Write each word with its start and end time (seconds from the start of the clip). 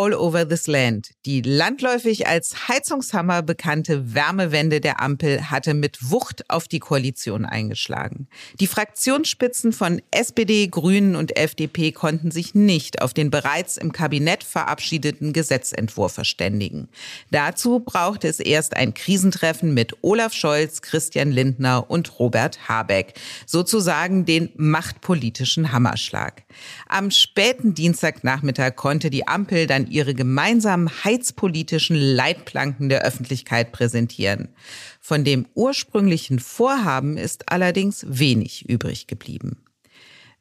All 0.00 0.14
Over 0.14 0.48
This 0.48 0.66
Land. 0.66 1.10
Die 1.26 1.42
landläufig 1.42 2.26
als 2.26 2.68
Heizungshammer 2.68 3.42
bekannte 3.42 4.14
Wärmewende 4.14 4.80
der 4.80 5.02
Ampel 5.02 5.50
hatte 5.50 5.74
mit 5.74 6.10
Wucht 6.10 6.48
auf 6.48 6.68
die 6.68 6.78
Koalition 6.78 7.44
eingeschlagen. 7.44 8.26
Die 8.60 8.66
Fraktionsspitzen 8.66 9.74
von 9.74 10.00
SPD, 10.10 10.68
Grünen 10.68 11.16
und 11.16 11.36
FDP 11.36 11.92
konnten 11.92 12.30
sich 12.30 12.54
nicht 12.54 13.02
auf 13.02 13.12
den 13.12 13.30
bereits 13.30 13.76
im 13.76 13.92
Kabinett 13.92 14.42
verabschiedeten 14.42 15.34
Gesetzentwurf 15.34 16.12
verständigen. 16.14 16.88
Dazu 17.30 17.80
brauchte 17.80 18.26
es 18.26 18.40
erst 18.40 18.78
ein 18.78 18.94
Krisentreffen 18.94 19.74
mit 19.74 19.98
Olaf 20.00 20.32
Scholz, 20.32 20.80
Christian 20.80 21.30
Lindner 21.30 21.90
und 21.90 22.18
Robert 22.18 22.70
Habeck. 22.70 23.20
Sozusagen 23.44 24.24
den 24.24 24.48
machtpolitischen 24.56 25.72
Hammerschlag. 25.72 26.44
Am 26.88 27.10
späten 27.10 27.74
Dienstagnachmittag 27.74 28.76
konnte 28.76 29.10
die 29.10 29.28
Ampel 29.28 29.66
dann 29.66 29.89
ihre 29.90 30.14
gemeinsamen 30.14 30.90
heizpolitischen 31.04 31.96
Leitplanken 31.96 32.88
der 32.88 33.02
Öffentlichkeit 33.02 33.72
präsentieren. 33.72 34.48
Von 35.00 35.24
dem 35.24 35.46
ursprünglichen 35.54 36.38
Vorhaben 36.38 37.16
ist 37.16 37.50
allerdings 37.50 38.04
wenig 38.08 38.68
übrig 38.68 39.06
geblieben. 39.06 39.58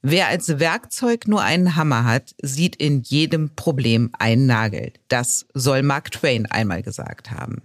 Wer 0.01 0.27
als 0.27 0.59
Werkzeug 0.59 1.27
nur 1.27 1.41
einen 1.41 1.75
Hammer 1.75 2.05
hat, 2.05 2.33
sieht 2.41 2.77
in 2.77 3.01
jedem 3.01 3.55
Problem 3.55 4.11
einen 4.17 4.45
Nagel. 4.45 4.93
Das 5.09 5.45
soll 5.53 5.83
Mark 5.83 6.11
Twain 6.11 6.45
einmal 6.45 6.81
gesagt 6.81 7.31
haben 7.31 7.61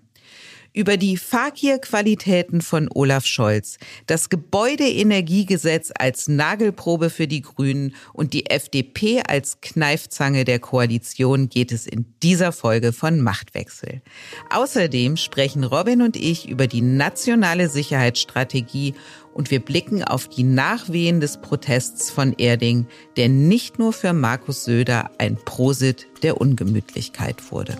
über 0.74 0.96
die 0.96 1.16
Fakir-Qualitäten 1.16 2.60
von 2.60 2.88
Olaf 2.92 3.24
Scholz, 3.24 3.78
das 4.06 4.28
Gebäudeenergiegesetz 4.28 5.92
als 5.96 6.26
Nagelprobe 6.26 7.10
für 7.10 7.28
die 7.28 7.42
Grünen 7.42 7.94
und 8.12 8.32
die 8.32 8.50
FDP 8.50 9.22
als 9.26 9.60
Kneifzange 9.60 10.44
der 10.44 10.58
Koalition 10.58 11.48
geht 11.48 11.70
es 11.70 11.86
in 11.86 12.04
dieser 12.22 12.50
Folge 12.50 12.92
von 12.92 13.20
Machtwechsel. 13.20 14.02
Außerdem 14.50 15.16
sprechen 15.16 15.62
Robin 15.62 16.02
und 16.02 16.16
ich 16.16 16.48
über 16.48 16.66
die 16.66 16.82
nationale 16.82 17.68
Sicherheitsstrategie 17.68 18.94
und 19.32 19.52
wir 19.52 19.60
blicken 19.60 20.02
auf 20.02 20.28
die 20.28 20.44
Nachwehen 20.44 21.20
des 21.20 21.40
Protests 21.40 22.10
von 22.10 22.32
Erding, 22.32 22.86
der 23.16 23.28
nicht 23.28 23.78
nur 23.78 23.92
für 23.92 24.12
Markus 24.12 24.64
Söder 24.64 25.10
ein 25.18 25.36
Prosit 25.36 26.08
der 26.22 26.40
Ungemütlichkeit 26.40 27.52
wurde. 27.52 27.76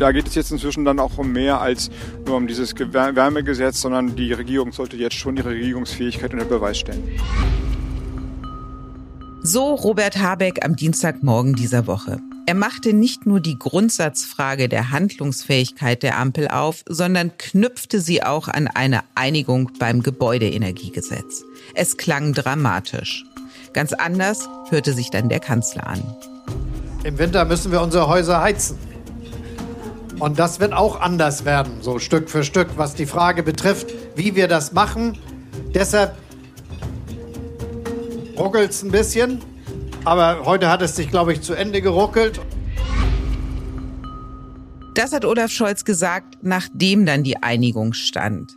Da 0.00 0.12
geht 0.12 0.26
es 0.26 0.34
jetzt 0.34 0.50
inzwischen 0.50 0.84
dann 0.84 0.98
auch 0.98 1.18
um 1.18 1.32
mehr 1.32 1.60
als 1.60 1.90
nur 2.26 2.36
um 2.36 2.46
dieses 2.46 2.74
Wärmegesetz, 2.74 3.80
sondern 3.80 4.16
die 4.16 4.32
Regierung 4.32 4.72
sollte 4.72 4.96
jetzt 4.96 5.16
schon 5.16 5.36
ihre 5.36 5.50
Regierungsfähigkeit 5.50 6.32
unter 6.32 6.46
Beweis 6.46 6.78
stellen. 6.78 7.02
So 9.42 9.74
Robert 9.74 10.18
Habeck 10.18 10.64
am 10.64 10.76
Dienstagmorgen 10.76 11.54
dieser 11.54 11.86
Woche. 11.86 12.18
Er 12.46 12.54
machte 12.54 12.92
nicht 12.92 13.26
nur 13.26 13.40
die 13.40 13.58
Grundsatzfrage 13.58 14.68
der 14.68 14.90
Handlungsfähigkeit 14.90 16.02
der 16.02 16.18
Ampel 16.18 16.48
auf, 16.48 16.82
sondern 16.88 17.36
knüpfte 17.38 18.00
sie 18.00 18.22
auch 18.22 18.48
an 18.48 18.66
eine 18.66 19.02
Einigung 19.14 19.70
beim 19.78 20.02
Gebäudeenergiegesetz. 20.02 21.44
Es 21.74 21.96
klang 21.96 22.32
dramatisch. 22.32 23.24
Ganz 23.72 23.92
anders 23.92 24.48
hörte 24.68 24.92
sich 24.94 25.10
dann 25.10 25.28
der 25.28 25.40
Kanzler 25.40 25.86
an. 25.86 26.02
Im 27.04 27.18
Winter 27.18 27.44
müssen 27.44 27.70
wir 27.70 27.80
unsere 27.80 28.08
Häuser 28.08 28.40
heizen. 28.40 28.89
Und 30.20 30.38
das 30.38 30.60
wird 30.60 30.74
auch 30.74 31.00
anders 31.00 31.46
werden, 31.46 31.80
so 31.80 31.98
Stück 31.98 32.28
für 32.28 32.44
Stück, 32.44 32.68
was 32.76 32.94
die 32.94 33.06
Frage 33.06 33.42
betrifft, 33.42 33.86
wie 34.16 34.36
wir 34.36 34.48
das 34.48 34.72
machen. 34.72 35.16
Deshalb 35.74 36.14
ruckelt 38.38 38.70
es 38.70 38.82
ein 38.82 38.90
bisschen, 38.90 39.40
aber 40.04 40.44
heute 40.44 40.68
hat 40.68 40.82
es 40.82 40.94
sich, 40.94 41.08
glaube 41.08 41.32
ich, 41.32 41.40
zu 41.40 41.54
Ende 41.54 41.80
geruckelt. 41.80 42.38
Das 44.94 45.12
hat 45.12 45.24
Olaf 45.24 45.50
Scholz 45.50 45.86
gesagt, 45.86 46.36
nachdem 46.42 47.06
dann 47.06 47.22
die 47.22 47.42
Einigung 47.42 47.94
stand. 47.94 48.52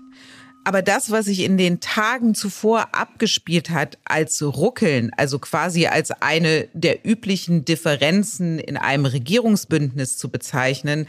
Aber 0.65 0.81
das, 0.81 1.11
was 1.11 1.25
sich 1.25 1.41
in 1.41 1.57
den 1.57 1.79
Tagen 1.79 2.35
zuvor 2.35 2.89
abgespielt 2.93 3.69
hat, 3.69 3.97
als 4.05 4.41
Ruckeln, 4.41 5.11
also 5.15 5.39
quasi 5.39 5.87
als 5.87 6.11
eine 6.11 6.67
der 6.73 7.05
üblichen 7.05 7.63
Differenzen 7.63 8.59
in 8.59 8.75
einem 8.75 9.05
Regierungsbündnis 9.05 10.17
zu 10.17 10.29
bezeichnen, 10.29 11.07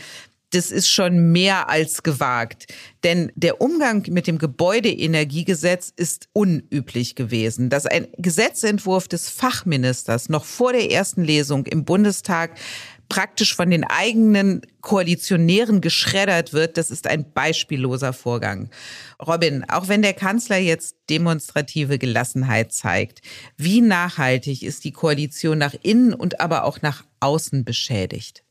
das 0.55 0.71
ist 0.71 0.89
schon 0.89 1.33
mehr 1.33 1.69
als 1.69 2.03
gewagt. 2.03 2.73
Denn 3.03 3.33
der 3.35 3.61
Umgang 3.61 4.05
mit 4.09 4.27
dem 4.27 4.39
Gebäudeenergiegesetz 4.39 5.93
ist 5.95 6.29
unüblich 6.33 7.17
gewesen. 7.17 7.71
Dass 7.71 7.87
ein 7.87 8.07
Gesetzentwurf 8.17 9.09
des 9.09 9.29
Fachministers 9.29 10.29
noch 10.29 10.45
vor 10.45 10.73
der 10.73 10.91
ersten 10.91 11.25
Lesung 11.25 11.67
im 11.67 11.85
Bundestag 11.85 12.53
praktisch 13.09 13.55
von 13.55 13.71
den 13.71 13.85
eigenen 13.85 14.63
Koalitionären 14.81 15.81
geschreddert 15.81 16.53
wird, 16.53 16.79
das 16.79 16.91
ist 16.91 17.07
ein 17.07 17.33
beispielloser 17.33 18.13
Vorgang. 18.13 18.71
Robin, 19.25 19.65
auch 19.69 19.89
wenn 19.89 20.03
der 20.03 20.15
Kanzler 20.15 20.57
jetzt 20.57 20.97
demonstrative 21.11 21.99
Gelassenheit 21.99 22.73
zeigt, 22.73 23.21
wie 23.57 23.81
nachhaltig 23.81 24.63
ist 24.63 24.85
die 24.85 24.93
Koalition 24.93 25.59
nach 25.59 25.75
innen 25.83 26.15
und 26.15 26.41
aber 26.41 26.65
auch 26.65 26.81
nach 26.81 27.05
außen 27.21 27.65
beschädigt? 27.65 28.44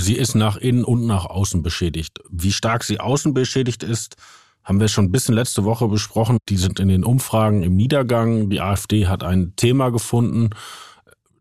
Sie 0.00 0.14
ist 0.14 0.34
nach 0.34 0.56
innen 0.56 0.82
und 0.82 1.06
nach 1.06 1.26
außen 1.26 1.62
beschädigt. 1.62 2.20
Wie 2.30 2.52
stark 2.52 2.84
sie 2.84 3.00
außen 3.00 3.34
beschädigt 3.34 3.82
ist, 3.82 4.16
haben 4.64 4.80
wir 4.80 4.88
schon 4.88 5.04
ein 5.04 5.12
bisschen 5.12 5.34
letzte 5.34 5.64
Woche 5.64 5.88
besprochen. 5.88 6.38
Die 6.48 6.56
sind 6.56 6.80
in 6.80 6.88
den 6.88 7.04
Umfragen 7.04 7.62
im 7.62 7.76
Niedergang. 7.76 8.48
Die 8.48 8.62
AfD 8.62 9.08
hat 9.08 9.22
ein 9.22 9.54
Thema 9.56 9.90
gefunden. 9.90 10.50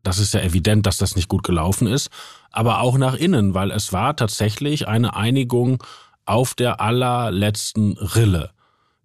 Das 0.04 0.20
ist 0.20 0.34
ja 0.34 0.42
evident, 0.42 0.86
dass 0.86 0.98
das 0.98 1.16
nicht 1.16 1.30
gut 1.30 1.44
gelaufen 1.44 1.88
ist. 1.88 2.10
Aber 2.52 2.82
auch 2.82 2.98
nach 2.98 3.16
innen, 3.16 3.54
weil 3.54 3.72
es 3.72 3.94
war 3.94 4.18
tatsächlich 4.18 4.90
eine 4.90 5.16
Einigung 5.16 5.82
auf 6.26 6.54
der 6.54 6.82
allerletzten 6.82 7.94
Rille. 7.94 8.52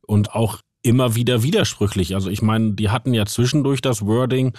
Und 0.03 0.35
auch 0.35 0.59
immer 0.83 1.15
wieder 1.15 1.45
widersprüchlich. 1.45 2.17
Also 2.17 2.29
ich 2.29 2.43
meine, 2.43 2.73
die 2.73 2.91
hatten 2.91 3.15
ja 3.15 3.25
zwischendurch 3.25 3.81
das 3.81 4.05
Wording, 4.05 4.53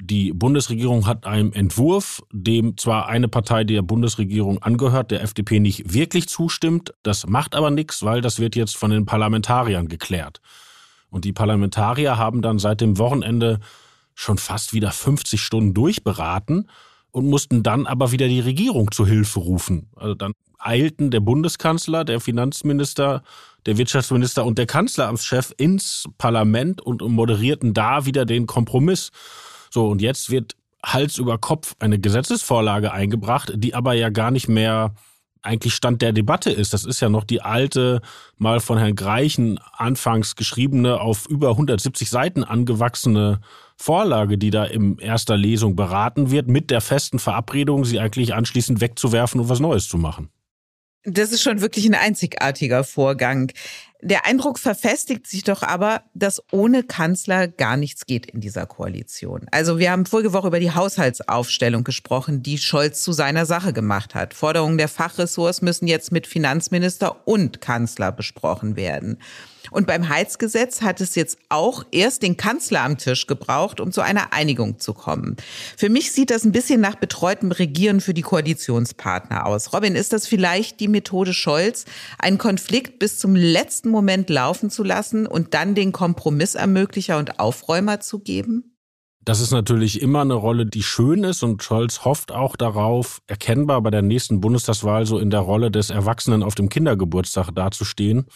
die 0.00 0.32
Bundesregierung 0.32 1.06
hat 1.06 1.26
einem 1.26 1.52
Entwurf, 1.52 2.22
dem 2.32 2.76
zwar 2.76 3.08
eine 3.08 3.28
Partei 3.28 3.64
der 3.64 3.82
Bundesregierung 3.82 4.62
angehört, 4.62 5.10
der 5.10 5.22
FDP 5.22 5.60
nicht 5.60 5.94
wirklich 5.94 6.28
zustimmt. 6.28 6.92
Das 7.02 7.26
macht 7.26 7.54
aber 7.54 7.70
nichts, 7.70 8.02
weil 8.02 8.20
das 8.20 8.38
wird 8.38 8.56
jetzt 8.56 8.76
von 8.76 8.90
den 8.90 9.06
Parlamentariern 9.06 9.88
geklärt. 9.88 10.40
Und 11.10 11.24
die 11.24 11.32
Parlamentarier 11.32 12.18
haben 12.18 12.42
dann 12.42 12.58
seit 12.58 12.80
dem 12.80 12.98
Wochenende 12.98 13.60
schon 14.14 14.38
fast 14.38 14.72
wieder 14.72 14.90
50 14.90 15.40
Stunden 15.40 15.74
durchberaten 15.74 16.68
und 17.10 17.26
mussten 17.26 17.62
dann 17.62 17.86
aber 17.86 18.10
wieder 18.10 18.26
die 18.26 18.40
Regierung 18.40 18.90
zu 18.90 19.06
Hilfe 19.06 19.40
rufen. 19.40 19.88
Also 19.96 20.14
dann 20.14 20.32
eilten 20.58 21.10
der 21.10 21.20
Bundeskanzler, 21.20 22.04
der 22.04 22.20
Finanzminister, 22.20 23.22
der 23.66 23.78
Wirtschaftsminister 23.78 24.44
und 24.44 24.58
der 24.58 24.66
Kanzleramtschef 24.66 25.52
ins 25.56 26.08
Parlament 26.18 26.80
und 26.80 27.02
moderierten 27.02 27.74
da 27.74 28.06
wieder 28.06 28.24
den 28.24 28.46
Kompromiss. 28.46 29.10
So, 29.74 29.88
und 29.88 30.00
jetzt 30.00 30.30
wird 30.30 30.54
Hals 30.84 31.18
über 31.18 31.36
Kopf 31.36 31.74
eine 31.80 31.98
Gesetzesvorlage 31.98 32.92
eingebracht, 32.92 33.54
die 33.56 33.74
aber 33.74 33.94
ja 33.94 34.08
gar 34.08 34.30
nicht 34.30 34.46
mehr 34.46 34.94
eigentlich 35.42 35.74
Stand 35.74 36.00
der 36.00 36.12
Debatte 36.12 36.52
ist. 36.52 36.72
Das 36.72 36.84
ist 36.84 37.00
ja 37.00 37.08
noch 37.08 37.24
die 37.24 37.42
alte, 37.42 38.00
mal 38.38 38.60
von 38.60 38.78
Herrn 38.78 38.94
Greichen 38.94 39.58
anfangs 39.72 40.36
geschriebene, 40.36 41.00
auf 41.00 41.26
über 41.26 41.50
170 41.50 42.08
Seiten 42.08 42.44
angewachsene 42.44 43.40
Vorlage, 43.76 44.38
die 44.38 44.50
da 44.50 44.62
in 44.62 44.96
erster 44.98 45.36
Lesung 45.36 45.74
beraten 45.74 46.30
wird, 46.30 46.46
mit 46.46 46.70
der 46.70 46.80
festen 46.80 47.18
Verabredung, 47.18 47.84
sie 47.84 47.98
eigentlich 47.98 48.32
anschließend 48.32 48.80
wegzuwerfen 48.80 49.40
und 49.40 49.48
was 49.48 49.58
Neues 49.58 49.88
zu 49.88 49.98
machen. 49.98 50.30
Das 51.02 51.32
ist 51.32 51.42
schon 51.42 51.60
wirklich 51.60 51.84
ein 51.86 51.94
einzigartiger 51.94 52.84
Vorgang. 52.84 53.50
Der 54.06 54.26
Eindruck 54.26 54.58
verfestigt 54.58 55.26
sich 55.26 55.44
doch 55.44 55.62
aber, 55.62 56.02
dass 56.12 56.42
ohne 56.52 56.82
Kanzler 56.82 57.48
gar 57.48 57.78
nichts 57.78 58.04
geht 58.04 58.26
in 58.26 58.42
dieser 58.42 58.66
Koalition. 58.66 59.46
Also 59.50 59.78
wir 59.78 59.90
haben 59.90 60.04
vorige 60.04 60.34
Woche 60.34 60.48
über 60.48 60.60
die 60.60 60.72
Haushaltsaufstellung 60.72 61.84
gesprochen, 61.84 62.42
die 62.42 62.58
Scholz 62.58 63.02
zu 63.02 63.12
seiner 63.12 63.46
Sache 63.46 63.72
gemacht 63.72 64.14
hat. 64.14 64.34
Forderungen 64.34 64.76
der 64.76 64.88
Fachressorts 64.88 65.62
müssen 65.62 65.86
jetzt 65.86 66.12
mit 66.12 66.26
Finanzminister 66.26 67.26
und 67.26 67.62
Kanzler 67.62 68.12
besprochen 68.12 68.76
werden. 68.76 69.16
Und 69.70 69.86
beim 69.86 70.08
Heizgesetz 70.08 70.82
hat 70.82 71.00
es 71.00 71.14
jetzt 71.14 71.38
auch 71.48 71.84
erst 71.90 72.22
den 72.22 72.36
Kanzler 72.36 72.82
am 72.82 72.98
Tisch 72.98 73.26
gebraucht, 73.26 73.80
um 73.80 73.92
zu 73.92 74.00
einer 74.00 74.32
Einigung 74.32 74.78
zu 74.78 74.92
kommen. 74.94 75.36
Für 75.76 75.88
mich 75.88 76.12
sieht 76.12 76.30
das 76.30 76.44
ein 76.44 76.52
bisschen 76.52 76.80
nach 76.80 76.96
betreutem 76.96 77.52
Regieren 77.52 78.00
für 78.00 78.14
die 78.14 78.22
Koalitionspartner 78.22 79.46
aus. 79.46 79.72
Robin, 79.72 79.94
ist 79.94 80.12
das 80.12 80.26
vielleicht 80.26 80.80
die 80.80 80.88
Methode 80.88 81.34
Scholz, 81.34 81.84
einen 82.18 82.38
Konflikt 82.38 82.98
bis 82.98 83.18
zum 83.18 83.34
letzten 83.34 83.88
Moment 83.88 84.30
laufen 84.30 84.70
zu 84.70 84.82
lassen 84.82 85.26
und 85.26 85.54
dann 85.54 85.74
den 85.74 85.92
Kompromissermöglicher 85.92 87.18
und 87.18 87.38
Aufräumer 87.40 88.00
zu 88.00 88.20
geben? 88.20 88.74
Das 89.24 89.40
ist 89.40 89.52
natürlich 89.52 90.02
immer 90.02 90.20
eine 90.20 90.34
Rolle, 90.34 90.66
die 90.66 90.82
schön 90.82 91.24
ist 91.24 91.42
und 91.42 91.62
Scholz 91.62 92.04
hofft 92.04 92.30
auch 92.30 92.56
darauf, 92.56 93.22
erkennbar 93.26 93.80
bei 93.80 93.90
der 93.90 94.02
nächsten 94.02 94.42
Bundestagswahl 94.42 95.06
so 95.06 95.18
in 95.18 95.30
der 95.30 95.40
Rolle 95.40 95.70
des 95.70 95.88
Erwachsenen 95.88 96.42
auf 96.42 96.54
dem 96.54 96.68
Kindergeburtstag 96.68 97.50
dazustehen. 97.54 98.26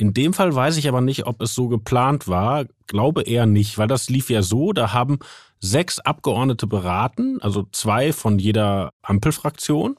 In 0.00 0.14
dem 0.14 0.32
Fall 0.32 0.54
weiß 0.54 0.78
ich 0.78 0.88
aber 0.88 1.02
nicht, 1.02 1.26
ob 1.26 1.42
es 1.42 1.54
so 1.54 1.68
geplant 1.68 2.26
war. 2.26 2.64
Glaube 2.86 3.20
eher 3.20 3.44
nicht, 3.44 3.76
weil 3.76 3.86
das 3.86 4.08
lief 4.08 4.30
ja 4.30 4.42
so, 4.42 4.72
da 4.72 4.94
haben 4.94 5.18
sechs 5.60 5.98
Abgeordnete 5.98 6.66
beraten, 6.66 7.38
also 7.42 7.66
zwei 7.70 8.14
von 8.14 8.38
jeder 8.38 8.94
Ampelfraktion. 9.02 9.98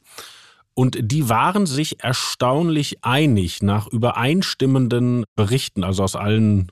Und 0.74 0.98
die 1.00 1.30
waren 1.30 1.68
sich 1.68 2.04
erstaunlich 2.04 3.04
einig 3.04 3.62
nach 3.62 3.86
übereinstimmenden 3.86 5.24
Berichten, 5.36 5.84
also 5.84 6.04
aus 6.04 6.16
allen 6.16 6.72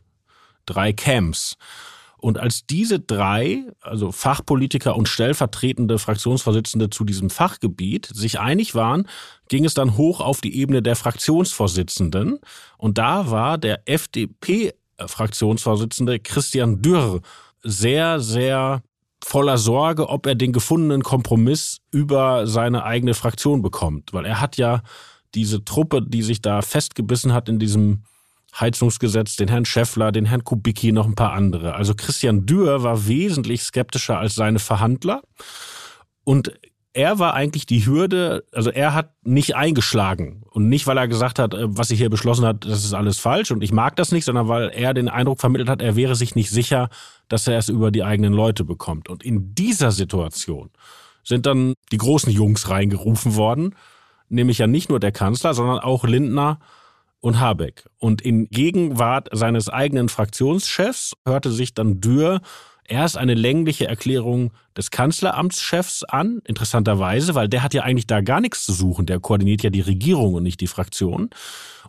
drei 0.65 0.91
Camps. 0.91 1.55
Und 2.19 2.37
als 2.37 2.65
diese 2.65 2.99
drei, 2.99 3.63
also 3.81 4.11
Fachpolitiker 4.11 4.95
und 4.95 5.07
stellvertretende 5.07 5.99
Fraktionsvorsitzende 5.99 6.89
zu 6.89 7.05
diesem 7.05 7.29
Fachgebiet, 7.29 8.09
sich 8.13 8.39
einig 8.39 8.73
waren, 8.75 9.07
ging 9.47 9.65
es 9.65 9.73
dann 9.73 9.97
hoch 9.97 10.19
auf 10.19 10.41
die 10.41 10.57
Ebene 10.57 10.81
der 10.81 10.95
Fraktionsvorsitzenden. 10.95 12.39
Und 12.77 12.97
da 12.97 13.31
war 13.31 13.57
der 13.57 13.87
FDP-Fraktionsvorsitzende 13.87 16.19
Christian 16.19 16.81
Dürr 16.81 17.21
sehr, 17.63 18.19
sehr 18.19 18.81
voller 19.23 19.57
Sorge, 19.57 20.09
ob 20.09 20.25
er 20.25 20.35
den 20.35 20.51
gefundenen 20.53 21.03
Kompromiss 21.03 21.79
über 21.91 22.47
seine 22.47 22.83
eigene 22.83 23.13
Fraktion 23.13 23.61
bekommt. 23.61 24.13
Weil 24.13 24.25
er 24.25 24.41
hat 24.41 24.57
ja 24.57 24.81
diese 25.35 25.63
Truppe, 25.63 26.01
die 26.01 26.23
sich 26.23 26.41
da 26.41 26.61
festgebissen 26.61 27.33
hat 27.33 27.49
in 27.49 27.59
diesem 27.59 28.03
Heizungsgesetz, 28.57 29.35
den 29.35 29.47
Herrn 29.47 29.65
Schäffler, 29.65 30.11
den 30.11 30.25
Herrn 30.25 30.43
Kubicki, 30.43 30.91
noch 30.91 31.05
ein 31.05 31.15
paar 31.15 31.33
andere. 31.33 31.75
Also 31.75 31.93
Christian 31.95 32.45
Dürr 32.45 32.83
war 32.83 33.07
wesentlich 33.07 33.63
skeptischer 33.63 34.17
als 34.17 34.35
seine 34.35 34.59
Verhandler. 34.59 35.21
Und 36.23 36.53
er 36.93 37.19
war 37.19 37.33
eigentlich 37.33 37.65
die 37.65 37.85
Hürde, 37.85 38.43
also 38.51 38.71
er 38.71 38.93
hat 38.93 39.13
nicht 39.23 39.55
eingeschlagen. 39.55 40.43
Und 40.49 40.69
nicht, 40.69 40.87
weil 40.87 40.97
er 40.97 41.07
gesagt 41.07 41.39
hat, 41.39 41.53
äh, 41.53 41.65
was 41.65 41.89
sich 41.89 41.99
hier 41.99 42.09
beschlossen 42.09 42.45
hat, 42.45 42.65
das 42.65 42.83
ist 42.83 42.93
alles 42.93 43.19
falsch 43.19 43.51
und 43.51 43.63
ich 43.63 43.71
mag 43.71 43.95
das 43.95 44.11
nicht, 44.11 44.25
sondern 44.25 44.47
weil 44.47 44.69
er 44.69 44.93
den 44.93 45.07
Eindruck 45.07 45.39
vermittelt 45.39 45.69
hat, 45.69 45.81
er 45.81 45.95
wäre 45.95 46.15
sich 46.15 46.35
nicht 46.35 46.49
sicher, 46.49 46.89
dass 47.27 47.47
er 47.47 47.57
es 47.57 47.69
über 47.69 47.91
die 47.91 48.03
eigenen 48.03 48.33
Leute 48.33 48.63
bekommt. 48.63 49.07
Und 49.07 49.23
in 49.23 49.53
dieser 49.53 49.91
Situation 49.91 50.71
sind 51.23 51.45
dann 51.45 51.73
die 51.91 51.97
großen 51.97 52.31
Jungs 52.31 52.69
reingerufen 52.69 53.35
worden, 53.35 53.75
nämlich 54.27 54.57
ja 54.57 54.67
nicht 54.67 54.89
nur 54.89 54.99
der 54.99 55.11
Kanzler, 55.11 55.53
sondern 55.53 55.79
auch 55.79 56.03
Lindner 56.05 56.59
und 57.21 57.39
Habeck. 57.39 57.85
Und 57.97 58.21
in 58.21 58.45
Gegenwart 58.49 59.29
seines 59.31 59.69
eigenen 59.69 60.09
Fraktionschefs 60.09 61.13
hörte 61.25 61.51
sich 61.51 61.73
dann 61.73 62.01
Dürr 62.01 62.41
erst 62.89 63.17
eine 63.17 63.35
längliche 63.35 63.87
Erklärung 63.87 64.51
des 64.75 64.89
Kanzleramtschefs 64.89 66.03
an, 66.03 66.41
interessanterweise, 66.45 67.35
weil 67.35 67.47
der 67.47 67.61
hat 67.61 67.73
ja 67.73 67.83
eigentlich 67.83 68.07
da 68.07 68.21
gar 68.21 68.41
nichts 68.41 68.65
zu 68.65 68.73
suchen. 68.73 69.05
Der 69.05 69.19
koordiniert 69.19 69.63
ja 69.63 69.69
die 69.69 69.81
Regierung 69.81 70.33
und 70.33 70.43
nicht 70.43 70.59
die 70.59 70.67
Fraktion. 70.67 71.29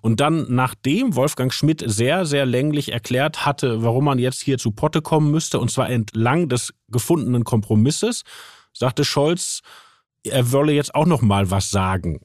Und 0.03 0.21
dann, 0.21 0.47
nachdem 0.49 1.17
Wolfgang 1.17 1.53
Schmidt 1.53 1.83
sehr, 1.87 2.27
sehr 2.27 2.47
länglich 2.47 2.93
erklärt 2.93 3.47
hatte, 3.47 3.83
warum 3.83 4.05
man 4.05 4.19
jetzt 4.19 4.43
hier 4.43 4.59
zu 4.59 4.73
Potte 4.73 5.03
kommen 5.03 5.31
müsste, 5.31 5.59
und 5.59 5.71
zwar 5.71 5.91
entlang 5.91 6.49
des 6.49 6.75
gefundenen 6.89 7.45
Kompromisses, 7.45 8.23
sagte 8.73 9.05
Scholz, 9.05 9.61
er 10.23 10.53
wolle 10.53 10.73
jetzt 10.73 10.95
auch 10.95 11.07
noch 11.07 11.23
mal 11.23 11.51
was 11.51 11.71
sagen 11.71 12.21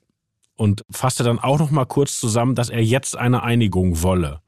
und 0.56 0.84
fasste 0.90 1.24
dann 1.24 1.40
auch 1.40 1.60
noch 1.60 1.72
mal 1.72 1.86
kurz 1.86 2.20
zusammen, 2.20 2.56
dass 2.56 2.70
er 2.70 2.84
jetzt 2.84 3.18
eine 3.18 3.44
Einigung 3.44 4.02
wolle, 4.02 4.42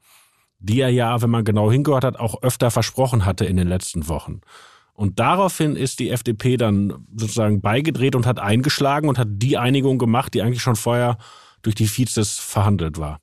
die 0.58 0.80
er 0.80 0.90
ja, 0.90 1.20
wenn 1.22 1.30
man 1.30 1.44
genau 1.44 1.70
hingehört 1.70 2.04
hat, 2.04 2.18
auch 2.18 2.42
öfter 2.42 2.70
versprochen 2.70 3.24
hatte 3.24 3.44
in 3.44 3.56
den 3.56 3.68
letzten 3.68 4.08
Wochen. 4.08 4.40
Und 4.94 5.20
daraufhin 5.20 5.76
ist 5.76 6.00
die 6.00 6.10
FDP 6.10 6.56
dann 6.56 7.06
sozusagen 7.14 7.60
beigedreht 7.60 8.16
und 8.16 8.26
hat 8.26 8.40
eingeschlagen 8.40 9.08
und 9.08 9.16
hat 9.16 9.28
die 9.30 9.56
Einigung 9.56 9.98
gemacht, 9.98 10.34
die 10.34 10.42
eigentlich 10.42 10.62
schon 10.62 10.74
vorher 10.74 11.18
durch 11.62 11.76
die 11.76 11.86
Vizes 11.86 12.38
verhandelt 12.38 12.98
war. 12.98 13.20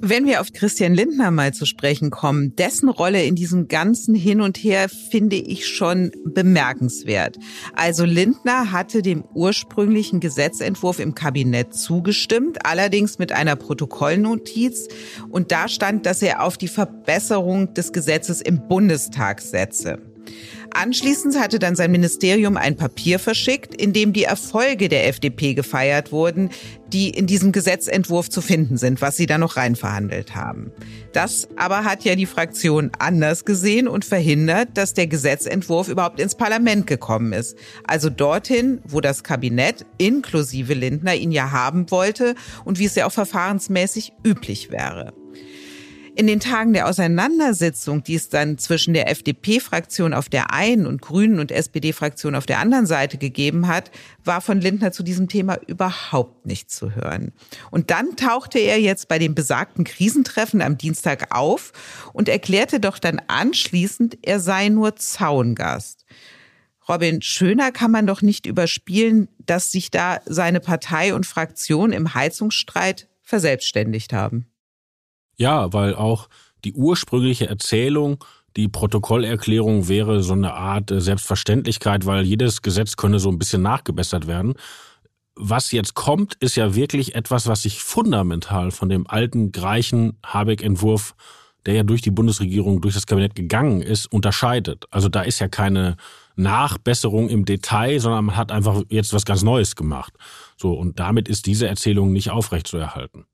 Wenn 0.00 0.26
wir 0.26 0.40
auf 0.40 0.52
Christian 0.52 0.94
Lindner 0.94 1.32
mal 1.32 1.52
zu 1.52 1.66
sprechen 1.66 2.10
kommen, 2.10 2.54
dessen 2.54 2.88
Rolle 2.88 3.24
in 3.24 3.34
diesem 3.34 3.66
ganzen 3.66 4.14
Hin 4.14 4.40
und 4.40 4.56
Her 4.56 4.88
finde 4.88 5.34
ich 5.34 5.66
schon 5.66 6.12
bemerkenswert. 6.24 7.36
Also 7.74 8.04
Lindner 8.04 8.70
hatte 8.70 9.02
dem 9.02 9.24
ursprünglichen 9.34 10.20
Gesetzentwurf 10.20 11.00
im 11.00 11.16
Kabinett 11.16 11.74
zugestimmt, 11.74 12.64
allerdings 12.64 13.18
mit 13.18 13.32
einer 13.32 13.56
Protokollnotiz. 13.56 14.86
Und 15.30 15.50
da 15.50 15.66
stand, 15.66 16.06
dass 16.06 16.22
er 16.22 16.44
auf 16.44 16.56
die 16.56 16.68
Verbesserung 16.68 17.74
des 17.74 17.92
Gesetzes 17.92 18.40
im 18.40 18.68
Bundestag 18.68 19.40
setze. 19.40 19.98
Anschließend 20.72 21.38
hatte 21.38 21.58
dann 21.58 21.76
sein 21.76 21.90
Ministerium 21.90 22.56
ein 22.56 22.76
Papier 22.76 23.18
verschickt, 23.18 23.74
in 23.74 23.92
dem 23.92 24.12
die 24.12 24.24
Erfolge 24.24 24.88
der 24.88 25.08
FDP 25.08 25.54
gefeiert 25.54 26.12
wurden, 26.12 26.50
die 26.92 27.10
in 27.10 27.26
diesem 27.26 27.52
Gesetzentwurf 27.52 28.30
zu 28.30 28.40
finden 28.40 28.76
sind, 28.76 29.00
was 29.00 29.16
sie 29.16 29.26
da 29.26 29.38
noch 29.38 29.56
reinverhandelt 29.56 30.34
haben. 30.34 30.72
Das 31.12 31.48
aber 31.56 31.84
hat 31.84 32.04
ja 32.04 32.14
die 32.14 32.26
Fraktion 32.26 32.90
anders 32.98 33.44
gesehen 33.44 33.88
und 33.88 34.04
verhindert, 34.04 34.70
dass 34.74 34.94
der 34.94 35.06
Gesetzentwurf 35.06 35.88
überhaupt 35.88 36.20
ins 36.20 36.34
Parlament 36.34 36.86
gekommen 36.86 37.32
ist. 37.32 37.56
Also 37.84 38.10
dorthin, 38.10 38.80
wo 38.84 39.00
das 39.00 39.24
Kabinett 39.24 39.84
inklusive 39.98 40.74
Lindner 40.74 41.14
ihn 41.14 41.32
ja 41.32 41.50
haben 41.50 41.90
wollte 41.90 42.34
und 42.64 42.78
wie 42.78 42.86
es 42.86 42.94
ja 42.94 43.06
auch 43.06 43.12
verfahrensmäßig 43.12 44.12
üblich 44.24 44.70
wäre. 44.70 45.12
In 46.18 46.26
den 46.26 46.40
Tagen 46.40 46.72
der 46.72 46.88
Auseinandersetzung, 46.88 48.02
die 48.02 48.16
es 48.16 48.28
dann 48.28 48.58
zwischen 48.58 48.92
der 48.92 49.08
FDP-Fraktion 49.08 50.12
auf 50.12 50.28
der 50.28 50.52
einen 50.52 50.84
und 50.84 51.00
Grünen 51.00 51.38
und 51.38 51.52
SPD-Fraktion 51.52 52.34
auf 52.34 52.44
der 52.44 52.58
anderen 52.58 52.86
Seite 52.86 53.18
gegeben 53.18 53.68
hat, 53.68 53.92
war 54.24 54.40
von 54.40 54.60
Lindner 54.60 54.90
zu 54.90 55.04
diesem 55.04 55.28
Thema 55.28 55.60
überhaupt 55.68 56.44
nicht 56.44 56.72
zu 56.72 56.96
hören. 56.96 57.30
Und 57.70 57.92
dann 57.92 58.16
tauchte 58.16 58.58
er 58.58 58.80
jetzt 58.80 59.06
bei 59.06 59.20
dem 59.20 59.36
besagten 59.36 59.84
Krisentreffen 59.84 60.60
am 60.60 60.76
Dienstag 60.76 61.32
auf 61.32 61.72
und 62.12 62.28
erklärte 62.28 62.80
doch 62.80 62.98
dann 62.98 63.22
anschließend, 63.28 64.18
er 64.22 64.40
sei 64.40 64.70
nur 64.70 64.96
Zaungast. 64.96 66.04
Robin, 66.88 67.22
schöner 67.22 67.70
kann 67.70 67.92
man 67.92 68.08
doch 68.08 68.22
nicht 68.22 68.46
überspielen, 68.46 69.28
dass 69.46 69.70
sich 69.70 69.92
da 69.92 70.18
seine 70.26 70.58
Partei 70.58 71.14
und 71.14 71.26
Fraktion 71.26 71.92
im 71.92 72.14
Heizungsstreit 72.14 73.06
verselbstständigt 73.22 74.12
haben. 74.12 74.47
Ja, 75.38 75.72
weil 75.72 75.94
auch 75.94 76.28
die 76.64 76.74
ursprüngliche 76.74 77.48
Erzählung, 77.48 78.24
die 78.56 78.68
Protokollerklärung 78.68 79.88
wäre 79.88 80.22
so 80.22 80.32
eine 80.32 80.54
Art 80.54 80.90
äh, 80.90 81.00
Selbstverständlichkeit, 81.00 82.06
weil 82.06 82.24
jedes 82.24 82.62
Gesetz 82.62 82.96
könne 82.96 83.20
so 83.20 83.30
ein 83.30 83.38
bisschen 83.38 83.62
nachgebessert 83.62 84.26
werden. 84.26 84.54
Was 85.36 85.70
jetzt 85.70 85.94
kommt, 85.94 86.34
ist 86.40 86.56
ja 86.56 86.74
wirklich 86.74 87.14
etwas, 87.14 87.46
was 87.46 87.62
sich 87.62 87.80
fundamental 87.80 88.72
von 88.72 88.88
dem 88.88 89.06
alten 89.06 89.52
Greichen 89.52 90.18
Habeck-Entwurf, 90.26 91.14
der 91.64 91.74
ja 91.74 91.82
durch 91.84 92.02
die 92.02 92.10
Bundesregierung, 92.10 92.80
durch 92.80 92.94
das 92.94 93.06
Kabinett 93.06 93.36
gegangen 93.36 93.80
ist, 93.80 94.06
unterscheidet. 94.06 94.86
Also 94.90 95.08
da 95.08 95.22
ist 95.22 95.38
ja 95.38 95.46
keine 95.46 95.96
Nachbesserung 96.34 97.28
im 97.28 97.44
Detail, 97.44 98.00
sondern 98.00 98.24
man 98.24 98.36
hat 98.36 98.50
einfach 98.50 98.82
jetzt 98.88 99.12
was 99.12 99.24
ganz 99.24 99.42
Neues 99.44 99.76
gemacht. 99.76 100.14
So, 100.56 100.72
und 100.72 100.98
damit 100.98 101.28
ist 101.28 101.46
diese 101.46 101.68
Erzählung 101.68 102.12
nicht 102.12 102.30
aufrechtzuerhalten. 102.30 103.26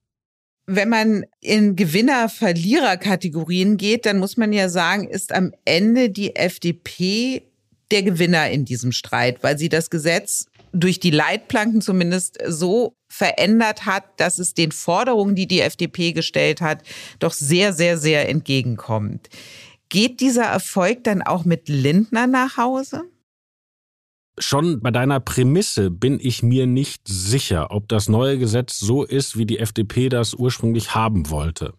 Wenn 0.66 0.88
man 0.88 1.24
in 1.40 1.76
Gewinner-Verlierer-Kategorien 1.76 3.76
geht, 3.76 4.06
dann 4.06 4.18
muss 4.18 4.36
man 4.36 4.52
ja 4.52 4.68
sagen, 4.68 5.08
ist 5.08 5.32
am 5.32 5.52
Ende 5.64 6.10
die 6.10 6.36
FDP 6.36 7.42
der 7.90 8.02
Gewinner 8.02 8.50
in 8.50 8.64
diesem 8.64 8.92
Streit, 8.92 9.42
weil 9.42 9.58
sie 9.58 9.68
das 9.68 9.90
Gesetz 9.90 10.46
durch 10.72 10.98
die 10.98 11.10
Leitplanken 11.10 11.80
zumindest 11.80 12.38
so 12.46 12.96
verändert 13.08 13.86
hat, 13.86 14.04
dass 14.16 14.38
es 14.38 14.54
den 14.54 14.72
Forderungen, 14.72 15.36
die 15.36 15.46
die 15.46 15.60
FDP 15.60 16.12
gestellt 16.12 16.60
hat, 16.60 16.82
doch 17.20 17.32
sehr, 17.32 17.72
sehr, 17.72 17.96
sehr 17.96 18.28
entgegenkommt. 18.28 19.28
Geht 19.88 20.20
dieser 20.20 20.46
Erfolg 20.46 21.04
dann 21.04 21.22
auch 21.22 21.44
mit 21.44 21.68
Lindner 21.68 22.26
nach 22.26 22.56
Hause? 22.56 23.04
Schon 24.38 24.80
bei 24.80 24.90
deiner 24.90 25.20
Prämisse 25.20 25.90
bin 25.90 26.18
ich 26.20 26.42
mir 26.42 26.66
nicht 26.66 27.06
sicher, 27.06 27.70
ob 27.70 27.88
das 27.88 28.08
neue 28.08 28.38
Gesetz 28.38 28.80
so 28.80 29.04
ist, 29.04 29.38
wie 29.38 29.46
die 29.46 29.60
FDP 29.60 30.08
das 30.08 30.34
ursprünglich 30.34 30.94
haben 30.94 31.30
wollte. 31.30 31.74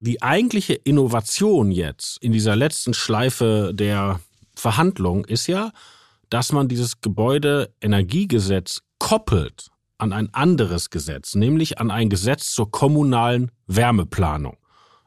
Die 0.00 0.22
eigentliche 0.22 0.74
Innovation 0.74 1.70
jetzt 1.70 2.16
in 2.22 2.32
dieser 2.32 2.56
letzten 2.56 2.94
Schleife 2.94 3.72
der 3.74 4.20
Verhandlung 4.54 5.24
ist 5.26 5.46
ja, 5.46 5.70
dass 6.30 6.50
man 6.52 6.66
dieses 6.66 7.02
Gebäudeenergiegesetz 7.02 8.80
koppelt 8.98 9.68
an 9.98 10.12
ein 10.12 10.32
anderes 10.32 10.90
Gesetz, 10.90 11.34
nämlich 11.34 11.78
an 11.78 11.90
ein 11.90 12.08
Gesetz 12.08 12.52
zur 12.52 12.70
kommunalen 12.70 13.52
Wärmeplanung. 13.66 14.56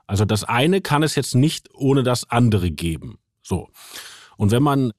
Also 0.08 0.24
das 0.24 0.44
eine 0.44 0.82
kann 0.82 1.04
es 1.04 1.16
jetzt 1.16 1.36
nicht 1.36 1.70
ohne 1.74 2.04
das 2.04 2.30
andere 2.30 2.70
geben. 2.72 3.18
So. 3.42 3.70
Und 4.38 4.52
wenn 4.52 4.64
man 4.64 4.94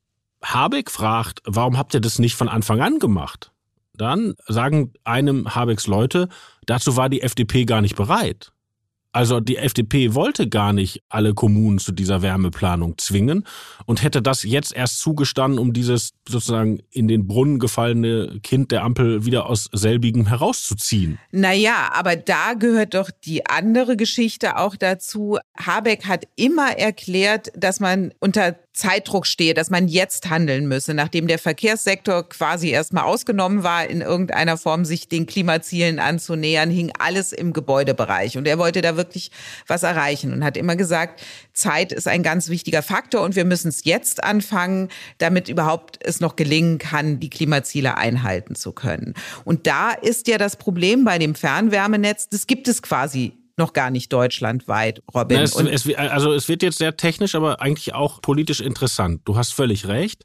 Habeck 0.53 0.91
fragt, 0.91 1.41
warum 1.45 1.77
habt 1.77 1.95
ihr 1.95 2.01
das 2.01 2.19
nicht 2.19 2.37
von 2.37 2.49
Anfang 2.49 2.81
an 2.81 2.99
gemacht? 2.99 3.53
Dann 3.95 4.35
sagen 4.47 4.93
einem 5.05 5.55
Habecks 5.55 5.87
Leute, 5.87 6.29
dazu 6.67 6.97
war 6.97 7.09
die 7.09 7.23
FDP 7.23 7.65
gar 7.65 7.81
nicht 7.81 7.97
bereit. 7.97 8.53
Also 9.17 9.41
die 9.41 9.57
FDP 9.57 10.13
wollte 10.13 10.47
gar 10.47 10.75
nicht 10.75 11.03
alle 11.09 11.33
Kommunen 11.33 11.79
zu 11.79 11.91
dieser 11.93 12.21
Wärmeplanung 12.21 12.99
zwingen 12.99 13.47
und 13.87 14.03
hätte 14.03 14.21
das 14.21 14.43
jetzt 14.43 14.77
erst 14.77 14.99
zugestanden, 14.99 15.59
um 15.59 15.73
dieses 15.73 16.11
sozusagen 16.29 16.81
in 16.91 17.09
den 17.09 17.27
Brunnen 17.27 17.59
gefallene 17.59 18.41
Kind 18.43 18.73
der 18.73 18.85
Ampel 18.85 19.25
wieder 19.25 19.47
aus 19.47 19.71
selbigem 19.73 20.27
herauszuziehen. 20.27 21.19
Naja, 21.31 21.89
aber 21.95 22.15
da 22.17 22.53
gehört 22.53 22.93
doch 22.93 23.11
die 23.25 23.47
andere 23.47 23.97
Geschichte 23.97 24.59
auch 24.59 24.77
dazu. 24.77 25.39
Habeck 25.59 26.05
hat 26.05 26.27
immer 26.37 26.77
erklärt, 26.77 27.51
dass 27.57 27.81
man 27.81 28.13
unter 28.21 28.55
Zeitdruck 28.77 29.27
stehe, 29.27 29.55
dass 29.55 29.71
man 29.71 29.89
jetzt 29.89 30.29
handeln 30.29 30.69
müsse, 30.69 30.93
nachdem 30.93 31.27
der 31.27 31.39
Verkehrssektor 31.39 32.29
quasi 32.29 32.69
erstmal 32.69 33.05
ausgenommen 33.05 33.63
war, 33.63 33.87
in 33.87 34.03
irgendeiner 34.03 34.59
Form 34.59 34.85
sich 34.85 35.09
den 35.09 35.25
Klimazielen 35.25 35.99
anzunähern, 35.99 36.71
hing 36.71 36.93
alles 36.99 37.33
im 37.33 37.55
Gebäudebereich. 37.55 38.37
Und 38.37 38.47
er 38.47 38.59
wollte 38.59 38.83
da 38.83 38.97
wirklich 38.97 39.31
was 39.67 39.83
erreichen 39.83 40.33
und 40.33 40.45
hat 40.45 40.59
immer 40.59 40.77
gesagt, 40.77 41.23
Zeit 41.55 41.91
ist 41.91 42.07
ein 42.07 42.23
ganz 42.23 42.51
wichtiger 42.51 42.83
Faktor 42.83 43.23
und 43.23 43.35
wir 43.35 43.47
müssen 43.47 43.69
es 43.69 43.85
jetzt 43.85 44.23
anfangen, 44.23 44.91
damit 45.17 45.49
überhaupt 45.49 45.99
es 46.05 46.21
noch 46.21 46.37
gelingen 46.37 46.77
kann, 46.77 47.19
die 47.19 47.31
Klimaziele 47.31 47.97
einhalten 47.97 48.55
zu 48.55 48.73
können. 48.73 49.15
Und 49.45 49.67
da 49.67 49.93
ist 49.93 50.29
ja 50.29 50.37
das 50.37 50.57
Problem 50.57 51.05
bei 51.05 51.19
dem 51.19 51.35
Fernwärmenetz, 51.35 52.29
das 52.29 52.47
gibt 52.47 52.69
es 52.69 52.83
quasi 52.83 53.33
noch 53.57 53.73
gar 53.73 53.91
nicht 53.91 54.13
deutschlandweit, 54.13 55.03
Robin. 55.15 55.39
Na, 55.39 55.43
es, 55.43 55.57
es, 55.57 55.95
also 55.95 56.33
es 56.33 56.49
wird 56.49 56.63
jetzt 56.63 56.79
sehr 56.79 56.97
technisch, 56.97 57.35
aber 57.35 57.61
eigentlich 57.61 57.95
auch 57.95 58.21
politisch 58.21 58.61
interessant. 58.61 59.23
Du 59.25 59.37
hast 59.37 59.53
völlig 59.53 59.89
recht. 59.89 60.25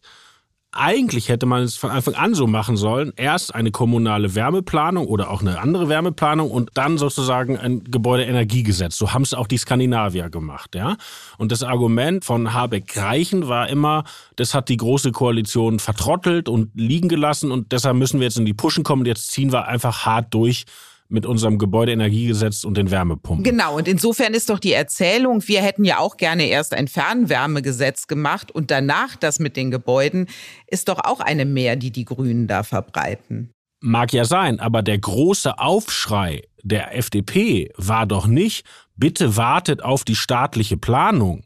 Eigentlich 0.74 1.28
hätte 1.28 1.46
man 1.46 1.64
es 1.64 1.76
von 1.76 1.90
Anfang 1.90 2.14
an 2.14 2.34
so 2.34 2.48
machen 2.48 2.78
sollen. 2.78 3.12
Erst 3.18 3.54
eine 3.54 3.72
kommunale 3.72 4.36
Wärmeplanung 4.36 5.06
oder 5.06 5.30
auch 5.30 5.42
eine 5.42 5.60
andere 5.60 5.90
Wärmeplanung 5.90 6.50
und 6.50 6.70
dann 6.76 6.98
sozusagen 6.98 7.58
ein 7.58 7.84
Gebäudeenergiegesetz. 7.84 8.96
So 8.96 9.12
haben 9.14 9.24
es 9.24 9.34
auch 9.34 9.48
die 9.48 9.58
Skandinavier 9.58 10.30
gemacht, 10.30 10.74
ja. 10.76 10.96
Und 11.38 11.52
das 11.52 11.64
Argument 11.64 12.24
von 12.24 12.54
Habeck-Reichen 12.54 13.50
war 13.50 13.68
immer, 13.68 14.06
das 14.38 14.54
hat 14.54 14.70
die 14.70 14.78
große 14.78 15.12
Koalition 15.12 15.80
vertrottelt 15.80 16.48
und 16.48 16.72
liegen 16.74 17.10
gelassen 17.10 17.52
und 17.52 17.74
deshalb 17.74 17.98
müssen 17.98 18.22
wir 18.22 18.28
jetzt 18.28 18.38
in 18.38 18.46
die 18.46 18.54
Puschen 18.54 18.86
kommen 18.86 19.02
und 19.02 19.08
jetzt 19.08 19.30
ziehen 19.32 19.52
wir 19.52 19.68
einfach 19.68 20.06
hart 20.06 20.34
durch 20.34 20.64
mit 21.12 21.26
unserem 21.26 21.58
Gebäudeenergiegesetz 21.58 22.64
und 22.64 22.78
den 22.78 22.90
Wärmepumpen. 22.90 23.44
Genau, 23.44 23.78
und 23.78 23.88
insofern 23.88 24.34
ist 24.34 24.50
doch 24.50 24.60
die 24.60 24.74
Erzählung, 24.74 25.46
wir 25.48 25.62
hätten 25.62 25.84
ja 25.84 26.00
auch 26.00 26.18
gerne 26.18 26.46
erst 26.46 26.74
ein 26.74 26.88
Fernwärmegesetz 26.88 28.08
gemacht 28.08 28.52
und 28.52 28.72
danach 28.72 29.16
das 29.18 29.40
mit 29.40 29.58
den 29.58 29.72
Gebäuden, 29.72 30.28
ist 30.68 30.88
doch 30.88 31.00
auch 31.04 31.20
eine 31.20 31.46
mehr, 31.46 31.76
die 31.76 31.92
die 31.92 32.06
Grünen 32.06 32.48
da 32.48 32.64
verbreiten. 32.64 33.52
Mag 33.82 34.14
ja 34.14 34.26
sein, 34.26 34.60
aber 34.60 34.84
der 34.84 35.00
große 35.00 35.60
Aufschrei 35.60 36.44
der 36.64 36.96
FDP 36.96 37.72
war 37.76 38.06
doch 38.06 38.28
nicht, 38.28 38.66
bitte 38.96 39.36
wartet 39.36 39.84
auf 39.84 40.04
die 40.04 40.16
staatliche 40.16 40.78
Planung. 40.78 41.44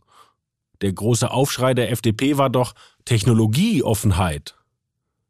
Der 0.82 0.94
große 0.94 1.32
Aufschrei 1.32 1.74
der 1.74 1.92
FDP 1.92 2.38
war 2.38 2.50
doch 2.50 2.74
Technologieoffenheit. 3.06 4.56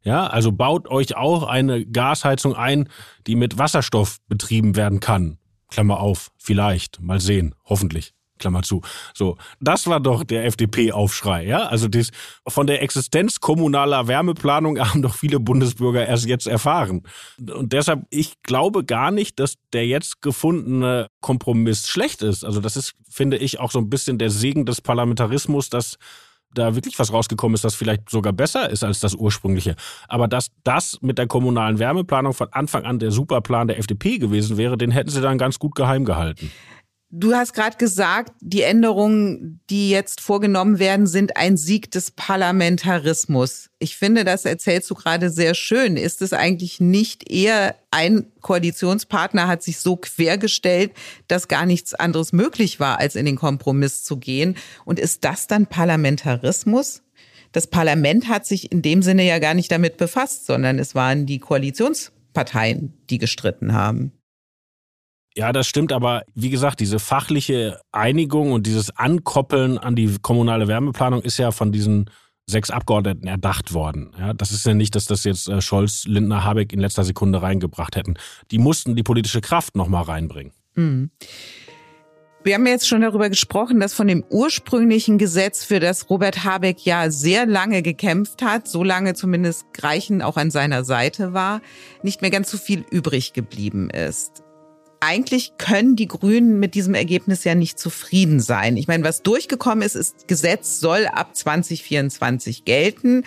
Ja, 0.06 0.28
also 0.28 0.52
baut 0.52 0.86
euch 0.86 1.16
auch 1.16 1.42
eine 1.42 1.84
Gasheizung 1.84 2.54
ein, 2.54 2.88
die 3.26 3.34
mit 3.34 3.58
Wasserstoff 3.58 4.18
betrieben 4.28 4.76
werden 4.76 5.00
kann. 5.00 5.38
Klammer 5.68 5.98
auf, 5.98 6.30
vielleicht, 6.38 7.00
mal 7.00 7.20
sehen, 7.20 7.56
hoffentlich. 7.64 8.14
Klammer 8.38 8.62
zu. 8.62 8.82
So, 9.14 9.36
das 9.60 9.88
war 9.88 9.98
doch 9.98 10.22
der 10.22 10.44
FDP-Aufschrei, 10.44 11.46
ja? 11.46 11.66
Also 11.66 11.88
das, 11.88 12.10
von 12.46 12.68
der 12.68 12.82
Existenz 12.82 13.40
kommunaler 13.40 14.06
Wärmeplanung 14.06 14.78
haben 14.88 15.02
doch 15.02 15.14
viele 15.14 15.40
Bundesbürger 15.40 16.06
erst 16.06 16.26
jetzt 16.26 16.46
erfahren. 16.46 17.02
Und 17.38 17.72
deshalb, 17.72 18.04
ich 18.10 18.42
glaube 18.42 18.84
gar 18.84 19.10
nicht, 19.10 19.40
dass 19.40 19.54
der 19.72 19.86
jetzt 19.86 20.22
gefundene 20.22 21.08
Kompromiss 21.20 21.88
schlecht 21.88 22.22
ist. 22.22 22.44
Also 22.44 22.60
das 22.60 22.76
ist, 22.76 22.94
finde 23.10 23.38
ich, 23.38 23.58
auch 23.58 23.72
so 23.72 23.80
ein 23.80 23.90
bisschen 23.90 24.18
der 24.18 24.30
Segen 24.30 24.66
des 24.66 24.80
Parlamentarismus, 24.80 25.68
dass 25.68 25.96
da 26.54 26.74
wirklich 26.74 26.98
was 26.98 27.12
rausgekommen 27.12 27.54
ist, 27.54 27.64
das 27.64 27.74
vielleicht 27.74 28.08
sogar 28.08 28.32
besser 28.32 28.70
ist 28.70 28.82
als 28.82 29.00
das 29.00 29.14
ursprüngliche. 29.14 29.76
Aber 30.08 30.28
dass 30.28 30.50
das 30.64 30.98
mit 31.02 31.18
der 31.18 31.26
kommunalen 31.26 31.78
Wärmeplanung 31.78 32.32
von 32.32 32.48
Anfang 32.52 32.84
an 32.84 32.98
der 32.98 33.10
Superplan 33.10 33.68
der 33.68 33.78
FDP 33.78 34.18
gewesen 34.18 34.56
wäre, 34.56 34.78
den 34.78 34.90
hätten 34.90 35.10
sie 35.10 35.20
dann 35.20 35.38
ganz 35.38 35.58
gut 35.58 35.74
geheim 35.74 36.04
gehalten. 36.04 36.50
Du 37.10 37.34
hast 37.34 37.54
gerade 37.54 37.76
gesagt, 37.76 38.32
die 38.40 38.62
Änderungen, 38.62 39.60
die 39.70 39.90
jetzt 39.90 40.20
vorgenommen 40.20 40.80
werden, 40.80 41.06
sind 41.06 41.36
ein 41.36 41.56
Sieg 41.56 41.88
des 41.92 42.10
Parlamentarismus. 42.10 43.70
Ich 43.78 43.96
finde, 43.96 44.24
das 44.24 44.44
erzählst 44.44 44.90
du 44.90 44.96
gerade 44.96 45.30
sehr 45.30 45.54
schön. 45.54 45.96
Ist 45.96 46.20
es 46.20 46.32
eigentlich 46.32 46.80
nicht 46.80 47.30
eher 47.30 47.76
ein 47.92 48.26
Koalitionspartner 48.40 49.46
hat 49.46 49.62
sich 49.62 49.78
so 49.78 49.96
quergestellt, 49.96 50.92
dass 51.28 51.46
gar 51.46 51.64
nichts 51.64 51.94
anderes 51.94 52.32
möglich 52.32 52.80
war, 52.80 52.98
als 52.98 53.14
in 53.14 53.24
den 53.24 53.36
Kompromiss 53.36 54.02
zu 54.02 54.16
gehen? 54.16 54.56
Und 54.84 54.98
ist 54.98 55.24
das 55.24 55.46
dann 55.46 55.66
Parlamentarismus? 55.66 57.02
Das 57.52 57.68
Parlament 57.68 58.28
hat 58.28 58.46
sich 58.46 58.72
in 58.72 58.82
dem 58.82 59.02
Sinne 59.02 59.24
ja 59.24 59.38
gar 59.38 59.54
nicht 59.54 59.70
damit 59.70 59.96
befasst, 59.96 60.44
sondern 60.44 60.80
es 60.80 60.96
waren 60.96 61.24
die 61.24 61.38
Koalitionsparteien, 61.38 62.94
die 63.08 63.18
gestritten 63.18 63.72
haben. 63.74 64.12
Ja, 65.36 65.52
das 65.52 65.66
stimmt, 65.66 65.92
aber 65.92 66.22
wie 66.34 66.48
gesagt, 66.48 66.80
diese 66.80 66.98
fachliche 66.98 67.78
Einigung 67.92 68.52
und 68.52 68.66
dieses 68.66 68.96
Ankoppeln 68.96 69.76
an 69.76 69.94
die 69.94 70.16
kommunale 70.22 70.66
Wärmeplanung 70.66 71.20
ist 71.20 71.36
ja 71.36 71.50
von 71.50 71.72
diesen 71.72 72.08
sechs 72.46 72.70
Abgeordneten 72.70 73.26
erdacht 73.26 73.74
worden. 73.74 74.12
Ja, 74.18 74.32
das 74.32 74.50
ist 74.50 74.64
ja 74.64 74.72
nicht, 74.72 74.94
dass 74.94 75.04
das 75.04 75.24
jetzt 75.24 75.48
äh, 75.48 75.60
Scholz, 75.60 76.04
Lindner, 76.06 76.42
Habeck 76.42 76.72
in 76.72 76.80
letzter 76.80 77.04
Sekunde 77.04 77.42
reingebracht 77.42 77.96
hätten. 77.96 78.14
Die 78.50 78.58
mussten 78.58 78.96
die 78.96 79.02
politische 79.02 79.42
Kraft 79.42 79.76
nochmal 79.76 80.04
reinbringen. 80.04 80.52
Mhm. 80.74 81.10
Wir 82.42 82.54
haben 82.54 82.66
jetzt 82.66 82.88
schon 82.88 83.00
darüber 83.02 83.28
gesprochen, 83.28 83.80
dass 83.80 83.92
von 83.92 84.06
dem 84.06 84.24
ursprünglichen 84.30 85.18
Gesetz, 85.18 85.64
für 85.64 85.80
das 85.80 86.08
Robert 86.08 86.44
Habeck 86.44 86.86
ja 86.86 87.10
sehr 87.10 87.44
lange 87.44 87.82
gekämpft 87.82 88.40
hat, 88.40 88.68
so 88.68 88.84
lange 88.84 89.14
zumindest 89.14 89.66
Greichen 89.74 90.22
auch 90.22 90.36
an 90.36 90.52
seiner 90.52 90.84
Seite 90.84 91.34
war, 91.34 91.60
nicht 92.02 92.22
mehr 92.22 92.30
ganz 92.30 92.50
so 92.50 92.56
viel 92.56 92.86
übrig 92.90 93.32
geblieben 93.32 93.90
ist 93.90 94.45
eigentlich 95.06 95.52
können 95.56 95.94
die 95.94 96.08
Grünen 96.08 96.58
mit 96.58 96.74
diesem 96.74 96.94
Ergebnis 96.94 97.44
ja 97.44 97.54
nicht 97.54 97.78
zufrieden 97.78 98.40
sein. 98.40 98.76
Ich 98.76 98.88
meine, 98.88 99.04
was 99.04 99.22
durchgekommen 99.22 99.82
ist, 99.82 99.94
ist, 99.94 100.26
Gesetz 100.26 100.80
soll 100.80 101.06
ab 101.06 101.36
2024 101.36 102.64
gelten. 102.64 103.22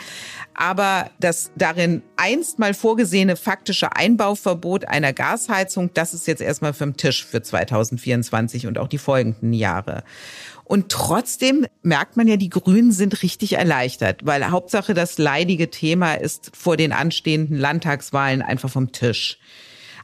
Aber 0.54 1.10
das 1.22 1.52
darin 1.56 2.02
einst 2.18 2.60
mal 2.60 2.74
vorgesehene 2.74 3.38
faktische 3.38 3.96
Einbauverbot 3.96 4.90
einer 4.90 5.14
Gasheizung, 5.14 5.92
das 5.94 6.14
ist 6.14 6.28
jetzt 6.28 6.42
erstmal 6.42 6.74
vom 6.74 6.98
Tisch 6.98 7.26
für 7.26 7.42
2024 7.42 8.68
und 8.68 8.78
auch 8.78 8.90
die 8.90 8.98
folgenden 8.98 9.54
Jahre. 9.54 10.04
Und 10.66 10.90
trotzdem 10.90 11.66
merkt 11.82 12.18
man 12.18 12.28
ja, 12.28 12.36
die 12.36 12.50
Grünen 12.50 12.92
sind 12.92 13.24
richtig 13.24 13.54
erleichtert, 13.54 14.26
weil 14.26 14.52
Hauptsache 14.52 14.94
das 14.94 15.18
leidige 15.18 15.70
Thema 15.70 16.16
ist 16.16 16.52
vor 16.54 16.76
den 16.76 16.92
anstehenden 16.92 17.58
Landtagswahlen 17.58 18.42
einfach 18.42 18.70
vom 18.70 18.92
Tisch. 18.92 19.40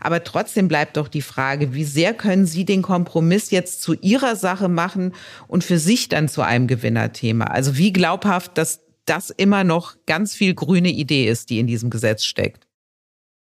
Aber 0.05 0.23
trotzdem 0.23 0.67
bleibt 0.67 0.97
doch 0.97 1.07
die 1.07 1.23
Frage, 1.23 1.73
wie 1.73 1.83
sehr 1.83 2.13
können 2.13 2.45
Sie 2.45 2.63
den 2.63 2.83
Kompromiss 2.83 3.49
jetzt 3.49 3.81
zu 3.81 3.95
Ihrer 3.95 4.35
Sache 4.35 4.69
machen 4.69 5.15
und 5.47 5.63
für 5.63 5.79
sich 5.79 6.09
dann 6.09 6.29
zu 6.29 6.43
einem 6.43 6.67
Gewinnerthema? 6.67 7.45
Also 7.45 7.75
wie 7.75 7.91
glaubhaft, 7.91 8.55
dass 8.59 8.81
das 9.05 9.31
immer 9.31 9.63
noch 9.63 9.95
ganz 10.05 10.35
viel 10.35 10.53
grüne 10.53 10.91
Idee 10.91 11.27
ist, 11.27 11.49
die 11.49 11.57
in 11.57 11.65
diesem 11.65 11.89
Gesetz 11.89 12.23
steckt? 12.23 12.67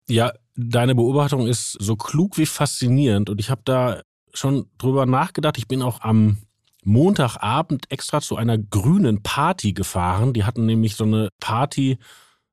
Ja, 0.08 0.34
deine 0.54 0.94
Beobachtung 0.94 1.48
ist 1.48 1.72
so 1.80 1.96
klug 1.96 2.38
wie 2.38 2.46
faszinierend 2.46 3.28
und 3.28 3.40
ich 3.40 3.50
habe 3.50 3.62
da 3.64 4.02
schon 4.32 4.66
drüber 4.78 5.04
nachgedacht. 5.04 5.58
Ich 5.58 5.66
bin 5.66 5.82
auch 5.82 6.00
am 6.02 6.38
Montagabend 6.84 7.90
extra 7.90 8.20
zu 8.20 8.36
einer 8.36 8.56
grünen 8.56 9.20
Party 9.24 9.72
gefahren. 9.72 10.32
Die 10.32 10.44
hatten 10.44 10.64
nämlich 10.64 10.94
so 10.94 11.02
eine 11.02 11.28
Party 11.40 11.98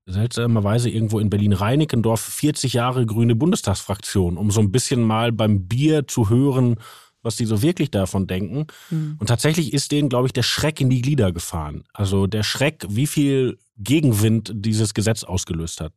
seltsamerweise 0.05 0.89
irgendwo 0.89 1.19
in 1.19 1.29
Berlin-Reinickendorf 1.29 2.19
40 2.21 2.73
Jahre 2.73 3.05
grüne 3.05 3.35
Bundestagsfraktion, 3.35 4.37
um 4.37 4.51
so 4.51 4.59
ein 4.59 4.71
bisschen 4.71 5.01
mal 5.01 5.31
beim 5.31 5.67
Bier 5.67 6.07
zu 6.07 6.29
hören, 6.29 6.75
was 7.21 7.37
die 7.37 7.45
so 7.45 7.61
wirklich 7.61 7.89
davon 7.89 8.27
denken. 8.27 8.67
Mhm. 8.89 9.15
Und 9.19 9.27
tatsächlich 9.27 9.73
ist 9.73 9.91
denen, 9.91 10.09
glaube 10.09 10.27
ich, 10.27 10.33
der 10.33 10.43
Schreck 10.43 10.81
in 10.81 10.89
die 10.89 11.01
Glieder 11.01 11.31
gefahren. 11.31 11.85
Also 11.93 12.27
der 12.27 12.43
Schreck, 12.43 12.85
wie 12.89 13.07
viel 13.07 13.57
Gegenwind 13.77 14.51
dieses 14.53 14.93
Gesetz 14.93 15.23
ausgelöst 15.23 15.81
hat. 15.81 15.93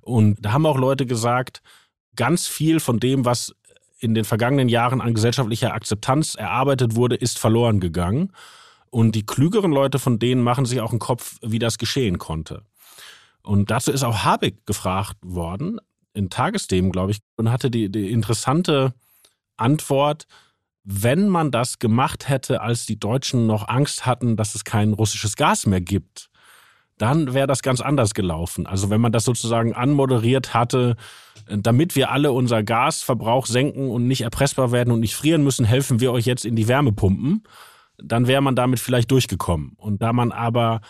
Und 0.00 0.38
da 0.40 0.52
haben 0.52 0.66
auch 0.66 0.78
Leute 0.78 1.06
gesagt, 1.06 1.60
ganz 2.16 2.46
viel 2.46 2.80
von 2.80 3.00
dem, 3.00 3.24
was 3.24 3.54
in 3.98 4.14
den 4.14 4.24
vergangenen 4.24 4.68
Jahren 4.68 5.00
an 5.00 5.12
gesellschaftlicher 5.12 5.74
Akzeptanz 5.74 6.34
erarbeitet 6.34 6.94
wurde, 6.94 7.16
ist 7.16 7.38
verloren 7.38 7.80
gegangen. 7.80 8.32
Und 8.88 9.14
die 9.14 9.26
klügeren 9.26 9.72
Leute 9.72 9.98
von 9.98 10.18
denen 10.18 10.42
machen 10.42 10.64
sich 10.64 10.80
auch 10.80 10.90
einen 10.90 10.98
Kopf, 10.98 11.36
wie 11.42 11.58
das 11.58 11.78
geschehen 11.78 12.18
konnte. 12.18 12.62
Und 13.42 13.70
dazu 13.70 13.90
ist 13.90 14.04
auch 14.04 14.24
Habeck 14.24 14.66
gefragt 14.66 15.16
worden, 15.22 15.80
in 16.12 16.30
Tagesthemen, 16.30 16.92
glaube 16.92 17.12
ich, 17.12 17.18
und 17.36 17.50
hatte 17.50 17.70
die, 17.70 17.90
die 17.90 18.10
interessante 18.10 18.92
Antwort, 19.56 20.26
wenn 20.82 21.28
man 21.28 21.50
das 21.50 21.78
gemacht 21.78 22.28
hätte, 22.28 22.62
als 22.62 22.86
die 22.86 22.98
Deutschen 22.98 23.46
noch 23.46 23.68
Angst 23.68 24.06
hatten, 24.06 24.36
dass 24.36 24.54
es 24.54 24.64
kein 24.64 24.92
russisches 24.92 25.36
Gas 25.36 25.66
mehr 25.66 25.80
gibt, 25.80 26.30
dann 26.98 27.32
wäre 27.32 27.46
das 27.46 27.62
ganz 27.62 27.80
anders 27.80 28.12
gelaufen. 28.12 28.66
Also 28.66 28.90
wenn 28.90 29.00
man 29.00 29.12
das 29.12 29.24
sozusagen 29.24 29.74
anmoderiert 29.74 30.52
hatte, 30.52 30.96
damit 31.46 31.96
wir 31.96 32.10
alle 32.10 32.32
unser 32.32 32.62
Gasverbrauch 32.62 33.46
senken 33.46 33.90
und 33.90 34.06
nicht 34.06 34.20
erpressbar 34.22 34.72
werden 34.72 34.92
und 34.92 35.00
nicht 35.00 35.14
frieren 35.14 35.42
müssen, 35.42 35.64
helfen 35.64 36.00
wir 36.00 36.12
euch 36.12 36.26
jetzt 36.26 36.44
in 36.44 36.56
die 36.56 36.68
Wärmepumpen, 36.68 37.44
dann 37.98 38.26
wäre 38.26 38.42
man 38.42 38.54
damit 38.54 38.80
vielleicht 38.80 39.10
durchgekommen. 39.10 39.72
Und 39.76 40.02
da 40.02 40.12
man 40.12 40.32
aber 40.32 40.80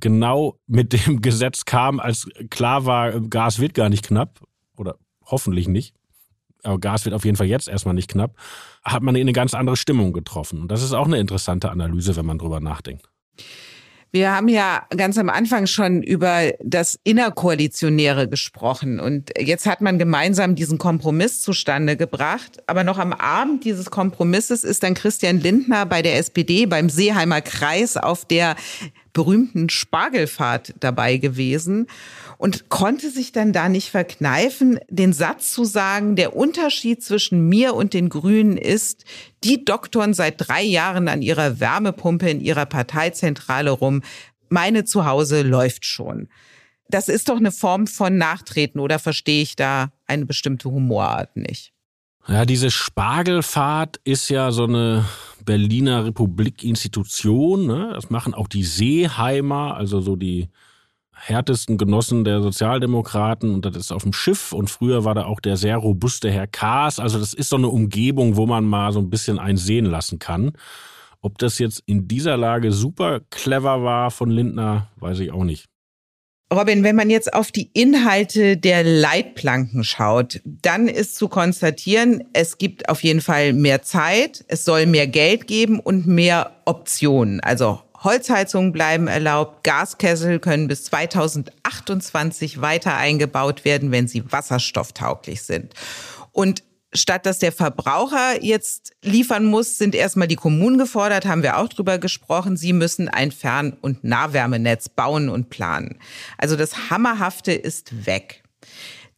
genau 0.00 0.58
mit 0.66 0.92
dem 0.92 1.20
Gesetz 1.22 1.64
kam, 1.64 2.00
als 2.00 2.28
klar 2.50 2.86
war, 2.86 3.20
Gas 3.20 3.58
wird 3.58 3.74
gar 3.74 3.88
nicht 3.88 4.06
knapp 4.06 4.40
oder 4.76 4.96
hoffentlich 5.24 5.68
nicht, 5.68 5.94
aber 6.62 6.78
Gas 6.78 7.04
wird 7.04 7.14
auf 7.14 7.24
jeden 7.24 7.36
Fall 7.36 7.46
jetzt 7.46 7.68
erstmal 7.68 7.94
nicht 7.94 8.10
knapp, 8.10 8.36
hat 8.84 9.02
man 9.02 9.16
eine 9.16 9.32
ganz 9.32 9.54
andere 9.54 9.76
Stimmung 9.76 10.12
getroffen. 10.12 10.62
Und 10.62 10.68
das 10.68 10.82
ist 10.82 10.92
auch 10.92 11.06
eine 11.06 11.18
interessante 11.18 11.70
Analyse, 11.70 12.16
wenn 12.16 12.26
man 12.26 12.38
drüber 12.38 12.60
nachdenkt. 12.60 13.08
Wir 14.14 14.30
haben 14.30 14.46
ja 14.46 14.86
ganz 14.96 15.18
am 15.18 15.28
Anfang 15.28 15.66
schon 15.66 16.00
über 16.00 16.52
das 16.62 17.00
Innerkoalitionäre 17.02 18.28
gesprochen 18.28 19.00
und 19.00 19.32
jetzt 19.36 19.66
hat 19.66 19.80
man 19.80 19.98
gemeinsam 19.98 20.54
diesen 20.54 20.78
Kompromiss 20.78 21.42
zustande 21.42 21.96
gebracht. 21.96 22.62
Aber 22.68 22.84
noch 22.84 22.98
am 22.98 23.12
Abend 23.12 23.64
dieses 23.64 23.90
Kompromisses 23.90 24.62
ist 24.62 24.84
dann 24.84 24.94
Christian 24.94 25.40
Lindner 25.40 25.84
bei 25.84 26.00
der 26.00 26.16
SPD 26.18 26.66
beim 26.66 26.90
Seeheimer 26.90 27.40
Kreis 27.40 27.96
auf 27.96 28.24
der 28.24 28.54
berühmten 29.14 29.70
Spargelfahrt 29.70 30.74
dabei 30.80 31.16
gewesen 31.16 31.86
und 32.36 32.68
konnte 32.68 33.08
sich 33.08 33.32
dann 33.32 33.54
da 33.54 33.70
nicht 33.70 33.90
verkneifen, 33.90 34.78
den 34.90 35.14
Satz 35.14 35.52
zu 35.52 35.64
sagen, 35.64 36.16
der 36.16 36.36
Unterschied 36.36 37.02
zwischen 37.02 37.48
mir 37.48 37.74
und 37.74 37.94
den 37.94 38.10
Grünen 38.10 38.58
ist, 38.58 39.04
die 39.42 39.64
doktoren 39.64 40.12
seit 40.12 40.46
drei 40.46 40.62
Jahren 40.62 41.08
an 41.08 41.22
ihrer 41.22 41.60
Wärmepumpe 41.60 42.28
in 42.28 42.40
ihrer 42.40 42.66
Parteizentrale 42.66 43.70
rum. 43.70 44.02
Meine 44.50 44.84
Zuhause 44.84 45.42
läuft 45.42 45.86
schon. 45.86 46.28
Das 46.88 47.08
ist 47.08 47.28
doch 47.28 47.36
eine 47.36 47.52
Form 47.52 47.86
von 47.86 48.18
Nachtreten 48.18 48.78
oder 48.80 48.98
verstehe 48.98 49.42
ich 49.42 49.56
da 49.56 49.92
eine 50.06 50.26
bestimmte 50.26 50.70
Humorart 50.70 51.36
nicht? 51.36 51.72
Ja, 52.26 52.44
diese 52.44 52.70
Spargelfahrt 52.70 54.00
ist 54.04 54.28
ja 54.28 54.50
so 54.50 54.64
eine 54.64 55.04
Berliner 55.44 56.04
Republik-Institution. 56.04 57.66
Ne? 57.66 57.90
Das 57.94 58.10
machen 58.10 58.34
auch 58.34 58.48
die 58.48 58.64
Seeheimer, 58.64 59.76
also 59.76 60.00
so 60.00 60.16
die 60.16 60.48
härtesten 61.14 61.78
Genossen 61.78 62.24
der 62.24 62.42
Sozialdemokraten 62.42 63.54
und 63.54 63.64
das 63.64 63.76
ist 63.76 63.92
auf 63.92 64.02
dem 64.02 64.12
Schiff 64.12 64.52
und 64.52 64.68
früher 64.68 65.04
war 65.04 65.14
da 65.14 65.24
auch 65.24 65.40
der 65.40 65.56
sehr 65.56 65.76
robuste 65.76 66.30
Herr 66.30 66.46
Kaas. 66.46 66.98
Also 66.98 67.18
das 67.18 67.34
ist 67.34 67.48
so 67.48 67.56
eine 67.56 67.68
Umgebung, 67.68 68.36
wo 68.36 68.46
man 68.46 68.64
mal 68.64 68.92
so 68.92 68.98
ein 68.98 69.10
bisschen 69.10 69.38
einen 69.38 69.56
sehen 69.56 69.86
lassen 69.86 70.18
kann. 70.18 70.52
Ob 71.20 71.38
das 71.38 71.58
jetzt 71.58 71.82
in 71.86 72.08
dieser 72.08 72.36
Lage 72.36 72.72
super 72.72 73.20
clever 73.30 73.82
war 73.82 74.10
von 74.10 74.30
Lindner, 74.30 74.88
weiß 74.96 75.20
ich 75.20 75.32
auch 75.32 75.44
nicht. 75.44 75.68
Robin, 76.54 76.84
wenn 76.84 76.96
man 76.96 77.10
jetzt 77.10 77.34
auf 77.34 77.52
die 77.52 77.70
Inhalte 77.72 78.56
der 78.56 78.82
Leitplanken 78.82 79.84
schaut, 79.84 80.40
dann 80.44 80.88
ist 80.88 81.16
zu 81.16 81.28
konstatieren, 81.28 82.24
es 82.32 82.58
gibt 82.58 82.88
auf 82.88 83.02
jeden 83.02 83.20
Fall 83.20 83.52
mehr 83.52 83.82
Zeit, 83.82 84.44
es 84.48 84.64
soll 84.64 84.86
mehr 84.86 85.06
Geld 85.06 85.46
geben 85.46 85.80
und 85.80 86.06
mehr 86.06 86.52
Optionen. 86.64 87.40
Also 87.40 87.80
Holzheizungen 88.02 88.72
bleiben 88.72 89.06
erlaubt, 89.08 89.64
Gaskessel 89.64 90.38
können 90.38 90.68
bis 90.68 90.84
2028 90.84 92.60
weiter 92.60 92.96
eingebaut 92.96 93.64
werden, 93.64 93.92
wenn 93.92 94.08
sie 94.08 94.30
wasserstofftauglich 94.30 95.42
sind. 95.42 95.74
Und 96.32 96.62
statt 96.94 97.26
dass 97.26 97.38
der 97.38 97.52
Verbraucher 97.52 98.42
jetzt 98.42 98.92
liefern 99.02 99.44
muss, 99.44 99.78
sind 99.78 99.94
erstmal 99.94 100.28
die 100.28 100.36
Kommunen 100.36 100.78
gefordert, 100.78 101.26
haben 101.26 101.42
wir 101.42 101.58
auch 101.58 101.68
drüber 101.68 101.98
gesprochen. 101.98 102.56
Sie 102.56 102.72
müssen 102.72 103.08
ein 103.08 103.32
Fern- 103.32 103.76
und 103.80 104.04
Nahwärmenetz 104.04 104.88
bauen 104.88 105.28
und 105.28 105.50
planen. 105.50 105.98
Also 106.38 106.56
das 106.56 106.90
Hammerhafte 106.90 107.52
ist 107.52 108.06
weg. 108.06 108.42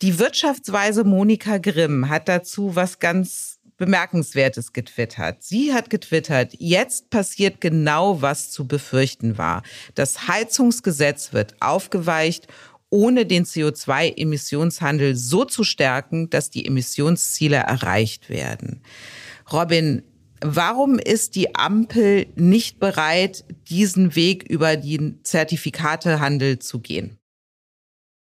Die 0.02 0.18
Wirtschaftsweise 0.18 1.04
Monika 1.04 1.58
Grimm 1.58 2.08
hat 2.08 2.28
dazu 2.28 2.76
was 2.76 2.98
ganz 2.98 3.56
Bemerkenswertes 3.76 4.72
getwittert. 4.72 5.42
Sie 5.42 5.74
hat 5.74 5.90
getwittert, 5.90 6.54
jetzt 6.58 7.10
passiert 7.10 7.60
genau, 7.60 8.22
was 8.22 8.50
zu 8.50 8.66
befürchten 8.66 9.36
war. 9.36 9.62
Das 9.94 10.28
Heizungsgesetz 10.28 11.34
wird 11.34 11.56
aufgeweicht 11.60 12.48
ohne 12.90 13.26
den 13.26 13.44
CO2-Emissionshandel 13.44 15.16
so 15.16 15.44
zu 15.44 15.64
stärken, 15.64 16.30
dass 16.30 16.50
die 16.50 16.66
Emissionsziele 16.66 17.56
erreicht 17.56 18.30
werden. 18.30 18.82
Robin, 19.52 20.02
warum 20.40 20.98
ist 20.98 21.34
die 21.34 21.54
Ampel 21.54 22.26
nicht 22.36 22.78
bereit, 22.78 23.44
diesen 23.68 24.14
Weg 24.14 24.44
über 24.44 24.76
den 24.76 25.20
Zertifikatehandel 25.24 26.58
zu 26.58 26.80
gehen? 26.80 27.18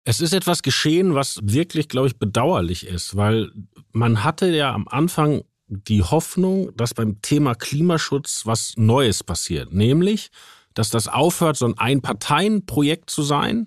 Es 0.04 0.20
ist 0.20 0.32
etwas 0.32 0.62
geschehen, 0.62 1.14
was 1.14 1.38
wirklich, 1.42 1.88
glaube 1.88 2.08
ich, 2.08 2.18
bedauerlich 2.18 2.86
ist, 2.86 3.16
weil 3.16 3.50
man 3.92 4.24
hatte 4.24 4.50
ja 4.50 4.72
am 4.72 4.88
Anfang 4.88 5.42
die 5.66 6.02
Hoffnung, 6.02 6.74
dass 6.76 6.94
beim 6.94 7.22
Thema 7.22 7.54
Klimaschutz 7.54 8.42
was 8.44 8.74
Neues 8.76 9.22
passiert, 9.22 9.72
nämlich, 9.72 10.30
dass 10.74 10.90
das 10.90 11.06
aufhört, 11.06 11.56
so 11.56 11.66
ein 11.66 11.78
Ein-Parteien-Projekt 11.78 13.10
zu 13.10 13.22
sein 13.22 13.66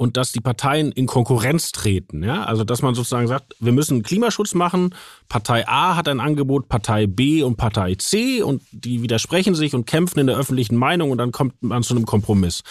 und 0.00 0.16
dass 0.16 0.32
die 0.32 0.40
Parteien 0.40 0.92
in 0.92 1.04
Konkurrenz 1.04 1.72
treten. 1.72 2.22
Ja? 2.22 2.44
Also 2.44 2.64
dass 2.64 2.80
man 2.80 2.94
sozusagen 2.94 3.28
sagt, 3.28 3.54
wir 3.60 3.72
müssen 3.72 4.02
Klimaschutz 4.02 4.54
machen, 4.54 4.94
Partei 5.28 5.68
A 5.68 5.94
hat 5.94 6.08
ein 6.08 6.20
Angebot, 6.20 6.70
Partei 6.70 7.06
B 7.06 7.42
und 7.42 7.58
Partei 7.58 7.96
C 7.96 8.42
und 8.42 8.62
die 8.72 9.02
widersprechen 9.02 9.54
sich 9.54 9.74
und 9.74 9.86
kämpfen 9.86 10.20
in 10.20 10.26
der 10.26 10.38
öffentlichen 10.38 10.76
Meinung 10.76 11.10
und 11.10 11.18
dann 11.18 11.32
kommt 11.32 11.62
man 11.62 11.82
zu 11.82 11.94
einem 11.94 12.06
Kompromiss. 12.06 12.62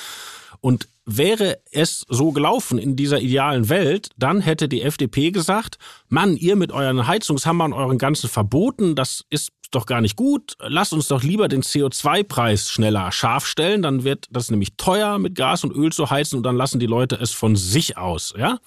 Und 0.59 0.87
wäre 1.17 1.59
es 1.71 2.05
so 2.07 2.31
gelaufen 2.31 2.77
in 2.77 2.95
dieser 2.95 3.19
idealen 3.19 3.69
Welt, 3.69 4.09
dann 4.17 4.41
hätte 4.41 4.69
die 4.69 4.81
FDP 4.81 5.31
gesagt, 5.31 5.77
Mann, 6.07 6.37
ihr 6.37 6.55
mit 6.55 6.71
euren 6.71 7.07
Heizungshammern, 7.07 7.73
euren 7.73 7.97
ganzen 7.97 8.29
Verboten, 8.29 8.95
das 8.95 9.25
ist 9.29 9.51
doch 9.71 9.85
gar 9.85 10.01
nicht 10.01 10.15
gut. 10.15 10.55
Lasst 10.59 10.93
uns 10.93 11.07
doch 11.07 11.23
lieber 11.23 11.47
den 11.47 11.61
CO2-Preis 11.61 12.69
schneller 12.69 13.11
scharf 13.11 13.45
stellen. 13.45 13.81
Dann 13.81 14.03
wird 14.03 14.27
das 14.31 14.49
nämlich 14.49 14.77
teuer, 14.77 15.19
mit 15.19 15.35
Gas 15.35 15.63
und 15.63 15.75
Öl 15.75 15.91
zu 15.91 16.09
heizen 16.09 16.37
und 16.37 16.43
dann 16.43 16.55
lassen 16.55 16.79
die 16.79 16.87
Leute 16.87 17.15
es 17.15 17.31
von 17.31 17.55
sich 17.55 17.97
aus, 17.97 18.33
ja? 18.37 18.59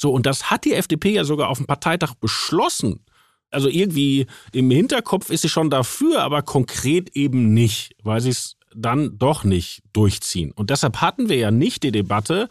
So, 0.00 0.12
und 0.12 0.26
das 0.26 0.48
hat 0.48 0.64
die 0.64 0.74
FDP 0.74 1.14
ja 1.14 1.24
sogar 1.24 1.48
auf 1.48 1.58
dem 1.58 1.66
Parteitag 1.66 2.14
beschlossen. 2.14 3.04
Also 3.50 3.68
irgendwie 3.68 4.26
im 4.52 4.70
Hinterkopf 4.70 5.30
ist 5.30 5.40
sie 5.42 5.48
schon 5.48 5.70
dafür, 5.70 6.22
aber 6.22 6.42
konkret 6.42 7.16
eben 7.16 7.52
nicht, 7.52 7.96
weil 8.04 8.20
sie 8.20 8.30
es 8.30 8.57
dann 8.82 9.18
doch 9.18 9.44
nicht 9.44 9.82
durchziehen. 9.92 10.52
Und 10.52 10.70
deshalb 10.70 11.00
hatten 11.00 11.28
wir 11.28 11.36
ja 11.36 11.50
nicht 11.50 11.82
die 11.82 11.92
Debatte 11.92 12.48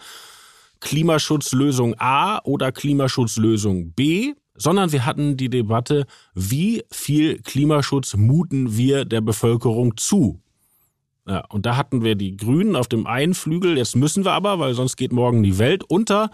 Klimaschutzlösung 0.79 1.95
A 1.97 2.39
oder 2.43 2.71
Klimaschutzlösung 2.71 3.93
B, 3.93 4.33
sondern 4.55 4.91
wir 4.91 5.05
hatten 5.05 5.37
die 5.37 5.49
Debatte, 5.49 6.05
wie 6.33 6.83
viel 6.91 7.41
Klimaschutz 7.41 8.15
muten 8.15 8.75
wir 8.77 9.05
der 9.05 9.21
Bevölkerung 9.21 9.97
zu. 9.97 10.41
Ja, 11.27 11.45
und 11.49 11.65
da 11.65 11.75
hatten 11.75 12.03
wir 12.03 12.15
die 12.15 12.37
Grünen 12.37 12.75
auf 12.75 12.87
dem 12.87 13.05
einen 13.05 13.33
Flügel, 13.33 13.77
jetzt 13.77 13.95
müssen 13.95 14.23
wir 14.23 14.31
aber, 14.31 14.59
weil 14.59 14.73
sonst 14.73 14.95
geht 14.95 15.11
morgen 15.11 15.43
die 15.43 15.57
Welt 15.57 15.83
unter 15.83 16.31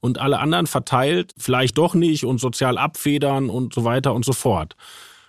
und 0.00 0.18
alle 0.18 0.38
anderen 0.38 0.66
verteilt, 0.66 1.34
vielleicht 1.36 1.76
doch 1.76 1.94
nicht 1.94 2.24
und 2.24 2.40
sozial 2.40 2.78
abfedern 2.78 3.50
und 3.50 3.74
so 3.74 3.84
weiter 3.84 4.14
und 4.14 4.24
so 4.24 4.32
fort. 4.32 4.76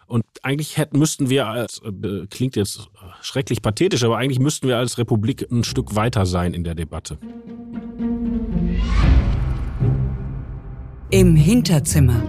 Und 0.08 0.26
eigentlich 0.44 0.78
hätten, 0.78 0.98
müssten 0.98 1.30
wir 1.30 1.48
als, 1.48 1.82
äh, 1.84 2.26
klingt 2.28 2.56
jetzt 2.56 2.90
schrecklich 3.22 3.62
pathetisch, 3.62 4.04
aber 4.04 4.18
eigentlich 4.18 4.40
müssten 4.40 4.68
wir 4.68 4.78
als 4.78 4.98
Republik 4.98 5.48
ein 5.52 5.64
Stück 5.64 5.96
weiter 5.96 6.26
sein 6.26 6.54
in 6.54 6.64
der 6.64 6.76
Debatte. 6.76 7.18
Im 11.10 11.36
Hinterzimmer. 11.36 12.24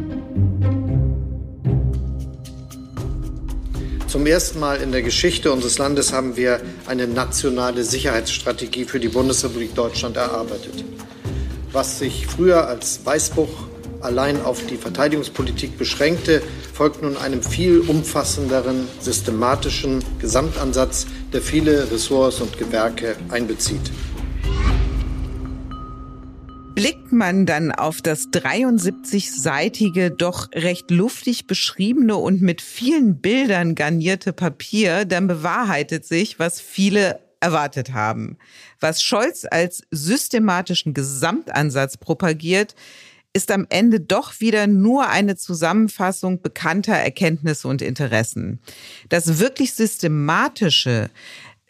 Zum 4.12 4.26
ersten 4.26 4.60
Mal 4.60 4.82
in 4.82 4.92
der 4.92 5.00
Geschichte 5.00 5.50
unseres 5.50 5.78
Landes 5.78 6.12
haben 6.12 6.36
wir 6.36 6.60
eine 6.86 7.06
nationale 7.06 7.82
Sicherheitsstrategie 7.82 8.84
für 8.84 9.00
die 9.00 9.08
Bundesrepublik 9.08 9.74
Deutschland 9.74 10.18
erarbeitet. 10.18 10.84
Was 11.72 11.98
sich 11.98 12.26
früher 12.26 12.66
als 12.66 13.06
Weißbuch 13.06 13.71
allein 14.02 14.42
auf 14.42 14.66
die 14.66 14.76
Verteidigungspolitik 14.76 15.78
beschränkte, 15.78 16.42
folgt 16.72 17.02
nun 17.02 17.16
einem 17.16 17.42
viel 17.42 17.80
umfassenderen, 17.80 18.88
systematischen 19.00 20.02
Gesamtansatz, 20.18 21.06
der 21.32 21.40
viele 21.40 21.90
Ressorts 21.90 22.40
und 22.40 22.58
Gewerke 22.58 23.16
einbezieht. 23.30 23.90
Blickt 26.74 27.12
man 27.12 27.44
dann 27.44 27.70
auf 27.70 28.00
das 28.00 28.28
73-seitige, 28.28 30.08
doch 30.08 30.48
recht 30.54 30.90
luftig 30.90 31.46
beschriebene 31.46 32.16
und 32.16 32.40
mit 32.40 32.62
vielen 32.62 33.20
Bildern 33.20 33.74
garnierte 33.74 34.32
Papier, 34.32 35.04
dann 35.04 35.26
bewahrheitet 35.26 36.06
sich, 36.06 36.38
was 36.38 36.60
viele 36.60 37.20
erwartet 37.40 37.92
haben. 37.92 38.38
Was 38.80 39.02
Scholz 39.02 39.44
als 39.50 39.82
systematischen 39.90 40.94
Gesamtansatz 40.94 41.98
propagiert, 41.98 42.74
ist 43.32 43.50
am 43.50 43.66
Ende 43.70 44.00
doch 44.00 44.40
wieder 44.40 44.66
nur 44.66 45.08
eine 45.08 45.36
Zusammenfassung 45.36 46.42
bekannter 46.42 46.94
Erkenntnisse 46.94 47.66
und 47.66 47.80
Interessen. 47.80 48.60
Das 49.08 49.38
wirklich 49.38 49.72
Systematische 49.74 51.10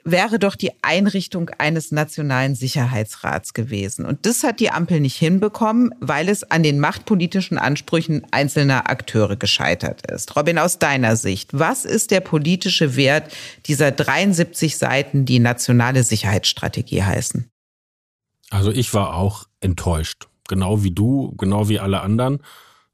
wäre 0.05 0.41
doch 0.41 0.57
die 0.57 0.73
Einrichtung 0.83 1.51
eines 1.59 1.93
nationalen 1.93 2.57
Sicherheitsrats 2.57 3.55
gewesen. 3.55 4.05
Und 4.05 4.27
das 4.27 4.43
hat 4.43 4.59
die 4.59 4.71
Ampel 4.71 4.99
nicht 4.99 5.17
hinbekommen, 5.17 5.95
weil 6.01 6.29
es 6.29 6.43
an 6.43 6.65
den 6.65 6.81
machtpolitischen 6.81 7.57
Ansprüchen 7.57 8.27
einzelner 8.33 8.91
Akteure 8.91 9.37
gescheitert 9.37 10.11
ist. 10.11 10.35
Robin, 10.35 10.59
aus 10.59 10.81
deiner 10.81 11.15
Sicht, 11.15 11.51
was 11.53 11.85
ist 11.85 12.11
der 12.11 12.21
politische 12.21 12.97
Wert 12.97 13.33
dieser 13.67 13.93
73 13.93 14.77
Seiten, 14.77 15.25
die 15.25 15.39
nationale 15.39 16.03
Sicherheitsstrategie 16.03 17.05
heißen? 17.05 17.49
Also 18.51 18.73
ich 18.73 18.93
war 18.93 19.15
auch 19.15 19.47
enttäuscht 19.61 20.27
genau 20.53 20.85
wie 20.85 20.91
du, 20.91 21.33
genau 21.39 21.71
wie 21.71 21.81
alle 21.81 22.03
anderen, 22.03 22.41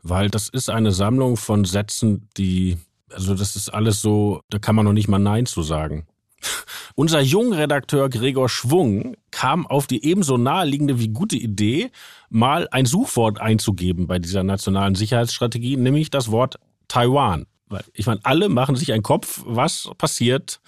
weil 0.05 0.31
das 0.31 0.49
ist 0.49 0.71
eine 0.71 0.93
Sammlung 0.93 1.37
von 1.37 1.65
Sätzen, 1.65 2.29
die, 2.37 2.79
also 3.11 3.35
das 3.35 3.57
ist 3.57 3.69
alles 3.71 4.01
so, 4.01 4.43
da 4.49 4.61
kann 4.61 4.77
man 4.77 4.85
noch 4.85 4.93
nicht 4.93 5.09
mal 5.09 5.19
Nein 5.19 5.45
zu 5.45 5.65
sagen. 5.65 6.07
Unser 6.95 7.21
Jungredakteur 7.21 8.09
Gregor 8.11 8.49
Schwung 8.49 9.17
kam 9.33 9.67
auf 9.67 9.89
die 9.89 10.05
ebenso 10.05 10.37
naheliegende 10.37 11.01
wie 11.01 11.09
gute 11.09 11.35
Idee, 11.35 11.91
mal 12.31 12.69
ein 12.71 12.87
Suchwort 12.87 13.41
einzugeben 13.41 14.07
bei 14.07 14.21
dieser 14.21 14.45
nationalen 14.45 14.95
Sicherheitsstrategie, 14.95 15.77
nämlich 15.77 16.11
das 16.11 16.31
Wort 16.31 16.61
Taiwan. 16.87 17.47
Ich 17.93 18.07
meine, 18.07 18.21
alle 18.23 18.49
machen 18.49 18.77
sich 18.77 18.93
einen 18.93 19.03
Kopf, 19.03 19.43
was 19.45 19.91
passiert 19.99 20.61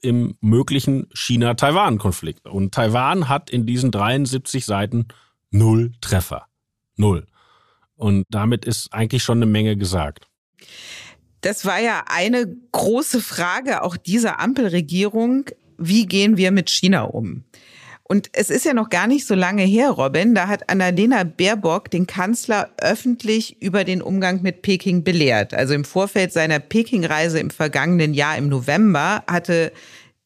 im 0.00 0.34
möglichen 0.40 1.08
China-Taiwan-Konflikt. 1.12 2.48
Und 2.48 2.72
Taiwan 2.72 3.28
hat 3.28 3.50
in 3.50 3.66
diesen 3.66 3.90
73 3.90 4.64
Seiten 4.64 5.08
null 5.52 5.92
Treffer. 6.00 6.46
Null. 6.96 7.26
Und 7.94 8.24
damit 8.30 8.64
ist 8.64 8.92
eigentlich 8.92 9.22
schon 9.22 9.38
eine 9.38 9.46
Menge 9.46 9.76
gesagt. 9.76 10.26
Das 11.40 11.64
war 11.64 11.80
ja 11.80 12.04
eine 12.06 12.46
große 12.72 13.20
Frage 13.20 13.82
auch 13.82 13.96
dieser 13.96 14.40
Ampelregierung. 14.40 15.44
Wie 15.78 16.06
gehen 16.06 16.36
wir 16.36 16.50
mit 16.50 16.70
China 16.70 17.02
um? 17.02 17.44
Und 18.04 18.28
es 18.32 18.50
ist 18.50 18.64
ja 18.64 18.74
noch 18.74 18.90
gar 18.90 19.06
nicht 19.06 19.26
so 19.26 19.34
lange 19.34 19.62
her, 19.62 19.90
Robin. 19.90 20.34
Da 20.34 20.46
hat 20.46 20.68
Annalena 20.68 21.24
Baerbock 21.24 21.90
den 21.90 22.06
Kanzler 22.06 22.70
öffentlich 22.76 23.62
über 23.62 23.84
den 23.84 24.02
Umgang 24.02 24.42
mit 24.42 24.62
Peking 24.62 25.02
belehrt. 25.02 25.54
Also 25.54 25.72
im 25.72 25.84
Vorfeld 25.84 26.32
seiner 26.32 26.58
Peking-Reise 26.58 27.38
im 27.40 27.50
vergangenen 27.50 28.12
Jahr 28.12 28.36
im 28.36 28.48
November 28.48 29.24
hatte 29.26 29.72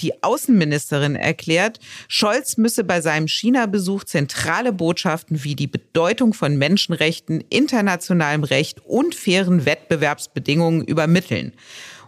die 0.00 0.22
Außenministerin 0.22 1.16
erklärt, 1.16 1.80
Scholz 2.08 2.56
müsse 2.56 2.84
bei 2.84 3.00
seinem 3.00 3.28
China-Besuch 3.28 4.04
zentrale 4.04 4.72
Botschaften 4.72 5.42
wie 5.44 5.56
die 5.56 5.66
Bedeutung 5.66 6.34
von 6.34 6.56
Menschenrechten, 6.56 7.42
internationalem 7.48 8.44
Recht 8.44 8.80
und 8.84 9.14
fairen 9.14 9.64
Wettbewerbsbedingungen 9.64 10.84
übermitteln. 10.84 11.52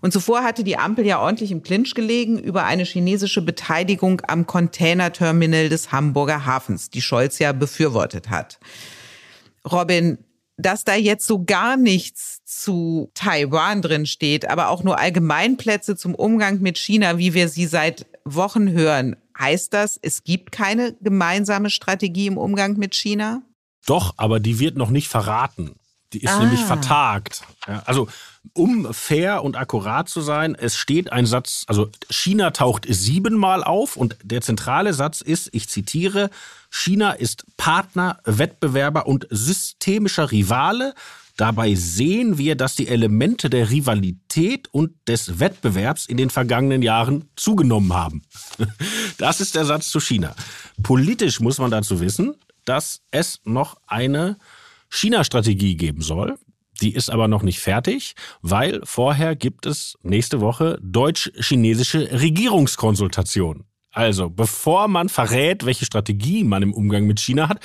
Und 0.01 0.13
zuvor 0.13 0.45
hatte 0.45 0.63
die 0.65 0.77
Ampel 0.77 1.07
ja 1.07 1.21
ordentlich 1.21 1.51
im 1.51 1.63
Clinch 1.63 1.95
gelegen 1.95 2.39
über 2.39 2.65
eine 2.65 2.85
chinesische 2.85 3.43
Beteiligung 3.43 4.23
am 4.29 4.47
Containerterminal 4.47 5.69
des 5.69 5.91
Hamburger 5.91 6.47
Hafens, 6.47 6.91
die 6.91 7.03
Scholz 7.03 7.39
ja 7.39 7.53
befürwortet 7.53 8.31
hat. 8.31 8.61
Robin, 9.71 10.19
dass 10.59 10.85
da 10.85 10.95
jetzt 10.97 11.27
so 11.27 11.45
gar 11.45 11.77
nichts 11.77 12.41
zu 12.45 13.11
Taiwan 13.15 13.81
drin 13.81 14.07
steht, 14.07 14.51
aber 14.51 14.69
auch 14.69 14.83
nur 14.83 14.99
Allgemeinplätze 14.99 15.97
zum 15.97 16.15
Umgang 16.15 16.61
mit 16.61 16.79
China, 16.79 17.17
wie 17.17 17.33
wir 17.33 17.49
sie 17.49 17.67
seit 17.67 18.07
Wochen 18.25 18.71
hören. 18.71 19.17
Heißt 19.39 19.73
das, 19.73 19.99
es 20.03 20.25
gibt 20.25 20.51
keine 20.51 20.97
gemeinsame 21.01 21.71
Strategie 21.71 22.27
im 22.27 22.37
Umgang 22.37 22.77
mit 22.77 22.97
China? 22.97 23.43
Doch, 23.87 24.15
aber 24.17 24.41
die 24.41 24.59
wird 24.59 24.77
noch 24.77 24.91
nicht 24.91 25.09
verraten. 25.09 25.77
Die 26.13 26.23
ist 26.23 26.33
ah. 26.33 26.41
nämlich 26.41 26.61
vertagt. 26.61 27.43
Ja, 27.67 27.83
also 27.87 28.09
um 28.55 28.93
fair 28.93 29.43
und 29.45 29.57
akkurat 29.57 30.09
zu 30.09 30.21
sein, 30.21 30.55
es 30.55 30.77
steht 30.77 31.13
ein 31.13 31.27
Satz, 31.27 31.65
also 31.67 31.91
China 32.11 32.51
taucht 32.51 32.87
siebenmal 32.89 33.63
auf 33.63 33.97
und 33.97 34.17
der 34.23 34.41
zentrale 34.41 34.95
Satz 34.95 35.21
ist, 35.21 35.51
ich 35.53 35.69
zitiere, 35.69 36.31
China 36.71 37.13
ist 37.13 37.45
Partner, 37.57 38.19
Wettbewerber 38.25 39.07
und 39.07 39.27
systemischer 39.31 40.31
Rivale. 40.31 40.95
Dabei 41.37 41.77
sehen 41.77 42.37
wir, 42.37 42.57
dass 42.57 42.75
die 42.75 42.89
Elemente 42.89 43.49
der 43.49 43.71
Rivalität 43.71 44.69
und 44.73 44.93
des 45.07 45.39
Wettbewerbs 45.39 46.07
in 46.07 46.17
den 46.17 46.31
vergangenen 46.31 46.83
Jahren 46.83 47.29
zugenommen 47.37 47.93
haben. 47.93 48.23
Das 49.19 49.41
ist 49.41 49.57
der 49.57 49.65
Satz 49.65 49.89
zu 49.89 49.99
China. 49.99 50.35
Politisch 50.83 51.41
muss 51.41 51.59
man 51.59 51.73
dazu 51.73 51.99
wissen, 51.99 52.37
dass 52.65 53.01
es 53.11 53.41
noch 53.45 53.81
eine 53.89 54.37
China-Strategie 54.91 55.77
geben 55.77 56.03
soll. 56.03 56.39
Die 56.81 56.95
ist 56.95 57.11
aber 57.11 57.29
noch 57.29 57.43
nicht 57.43 57.61
fertig, 57.61 58.15
weil 58.43 58.81
vorher 58.85 59.35
gibt 59.37 59.67
es 59.67 59.99
nächste 60.03 60.41
Woche 60.41 60.79
deutsch-chinesische 60.83 62.21
Regierungskonsultation. 62.21 63.65
Also, 63.93 64.31
bevor 64.31 64.87
man 64.87 65.09
verrät, 65.09 65.65
welche 65.65 65.85
Strategie 65.85 66.45
man 66.45 66.63
im 66.63 66.73
Umgang 66.73 67.07
mit 67.07 67.21
China 67.21 67.49
hat, 67.49 67.61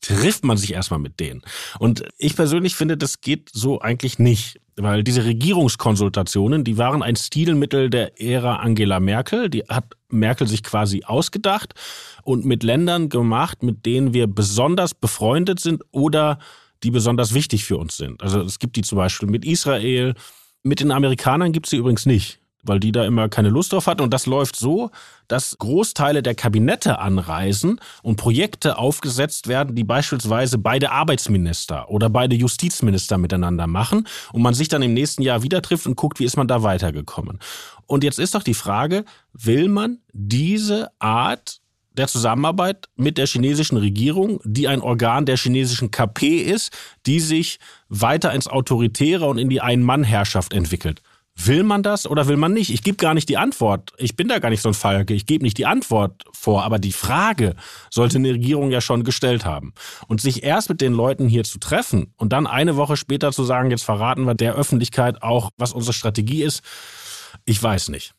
trifft 0.00 0.44
man 0.44 0.56
sich 0.56 0.72
erstmal 0.72 1.00
mit 1.00 1.18
denen. 1.18 1.42
Und 1.78 2.04
ich 2.18 2.36
persönlich 2.36 2.74
finde, 2.74 2.96
das 2.96 3.20
geht 3.20 3.50
so 3.52 3.80
eigentlich 3.80 4.18
nicht. 4.18 4.60
Weil 4.76 5.04
diese 5.04 5.24
Regierungskonsultationen, 5.24 6.64
die 6.64 6.78
waren 6.78 7.02
ein 7.02 7.14
Stilmittel 7.14 7.90
der 7.90 8.20
Ära 8.20 8.56
Angela 8.56 9.00
Merkel. 9.00 9.50
Die 9.50 9.64
hat 9.68 9.84
Merkel 10.08 10.46
sich 10.46 10.62
quasi 10.62 11.02
ausgedacht 11.04 11.74
und 12.22 12.46
mit 12.46 12.62
Ländern 12.62 13.10
gemacht, 13.10 13.62
mit 13.62 13.84
denen 13.84 14.14
wir 14.14 14.26
besonders 14.26 14.94
befreundet 14.94 15.60
sind 15.60 15.82
oder 15.90 16.38
die 16.82 16.90
besonders 16.90 17.34
wichtig 17.34 17.64
für 17.64 17.76
uns 17.76 17.96
sind. 17.96 18.22
Also 18.22 18.40
es 18.40 18.58
gibt 18.58 18.76
die 18.76 18.82
zum 18.82 18.96
Beispiel 18.96 19.28
mit 19.28 19.44
Israel. 19.44 20.14
Mit 20.62 20.80
den 20.80 20.90
Amerikanern 20.90 21.52
gibt 21.52 21.66
es 21.66 21.70
sie 21.70 21.76
übrigens 21.76 22.06
nicht, 22.06 22.40
weil 22.62 22.80
die 22.80 22.92
da 22.92 23.04
immer 23.04 23.28
keine 23.28 23.48
Lust 23.48 23.72
drauf 23.72 23.86
hatten. 23.86 24.02
Und 24.02 24.12
das 24.12 24.26
läuft 24.26 24.56
so, 24.56 24.90
dass 25.28 25.56
Großteile 25.58 26.22
der 26.22 26.34
Kabinette 26.34 26.98
anreisen 26.98 27.80
und 28.02 28.16
Projekte 28.16 28.78
aufgesetzt 28.78 29.48
werden, 29.48 29.74
die 29.74 29.84
beispielsweise 29.84 30.58
beide 30.58 30.90
Arbeitsminister 30.90 31.88
oder 31.88 32.10
beide 32.10 32.36
Justizminister 32.36 33.18
miteinander 33.18 33.66
machen 33.66 34.06
und 34.32 34.42
man 34.42 34.54
sich 34.54 34.68
dann 34.68 34.82
im 34.82 34.94
nächsten 34.94 35.22
Jahr 35.22 35.42
wieder 35.42 35.62
trifft 35.62 35.86
und 35.86 35.96
guckt, 35.96 36.20
wie 36.20 36.24
ist 36.24 36.36
man 36.36 36.48
da 36.48 36.62
weitergekommen. 36.62 37.38
Und 37.86 38.04
jetzt 38.04 38.18
ist 38.18 38.34
doch 38.34 38.42
die 38.42 38.54
Frage, 38.54 39.04
will 39.32 39.68
man 39.68 39.98
diese 40.12 40.90
Art 40.98 41.61
der 41.96 42.08
Zusammenarbeit 42.08 42.86
mit 42.96 43.18
der 43.18 43.26
chinesischen 43.26 43.76
Regierung, 43.76 44.40
die 44.44 44.68
ein 44.68 44.80
Organ 44.80 45.26
der 45.26 45.36
chinesischen 45.36 45.90
KP 45.90 46.38
ist, 46.38 46.72
die 47.06 47.20
sich 47.20 47.58
weiter 47.88 48.32
ins 48.32 48.48
Autoritäre 48.48 49.26
und 49.26 49.38
in 49.38 49.48
die 49.48 49.60
Ein-Mann-Herrschaft 49.60 50.52
entwickelt. 50.52 51.02
Will 51.34 51.62
man 51.62 51.82
das 51.82 52.06
oder 52.06 52.28
will 52.28 52.36
man 52.36 52.52
nicht? 52.52 52.70
Ich 52.70 52.82
gebe 52.82 52.98
gar 52.98 53.14
nicht 53.14 53.28
die 53.28 53.38
Antwort. 53.38 53.92
Ich 53.96 54.16
bin 54.16 54.28
da 54.28 54.38
gar 54.38 54.50
nicht 54.50 54.60
so 54.60 54.68
ein 54.68 54.74
Falke. 54.74 55.14
Ich 55.14 55.24
gebe 55.24 55.42
nicht 55.42 55.56
die 55.56 55.64
Antwort 55.64 56.24
vor. 56.32 56.62
Aber 56.62 56.78
die 56.78 56.92
Frage 56.92 57.56
sollte 57.90 58.18
eine 58.18 58.32
Regierung 58.32 58.70
ja 58.70 58.82
schon 58.82 59.02
gestellt 59.02 59.46
haben. 59.46 59.72
Und 60.08 60.20
sich 60.20 60.42
erst 60.42 60.68
mit 60.68 60.82
den 60.82 60.92
Leuten 60.92 61.28
hier 61.28 61.44
zu 61.44 61.58
treffen 61.58 62.12
und 62.16 62.34
dann 62.34 62.46
eine 62.46 62.76
Woche 62.76 62.98
später 62.98 63.32
zu 63.32 63.44
sagen, 63.44 63.70
jetzt 63.70 63.84
verraten 63.84 64.24
wir 64.26 64.34
der 64.34 64.54
Öffentlichkeit 64.54 65.22
auch, 65.22 65.50
was 65.56 65.72
unsere 65.72 65.94
Strategie 65.94 66.42
ist, 66.42 66.62
ich 67.46 67.62
weiß 67.62 67.88
nicht. 67.88 68.12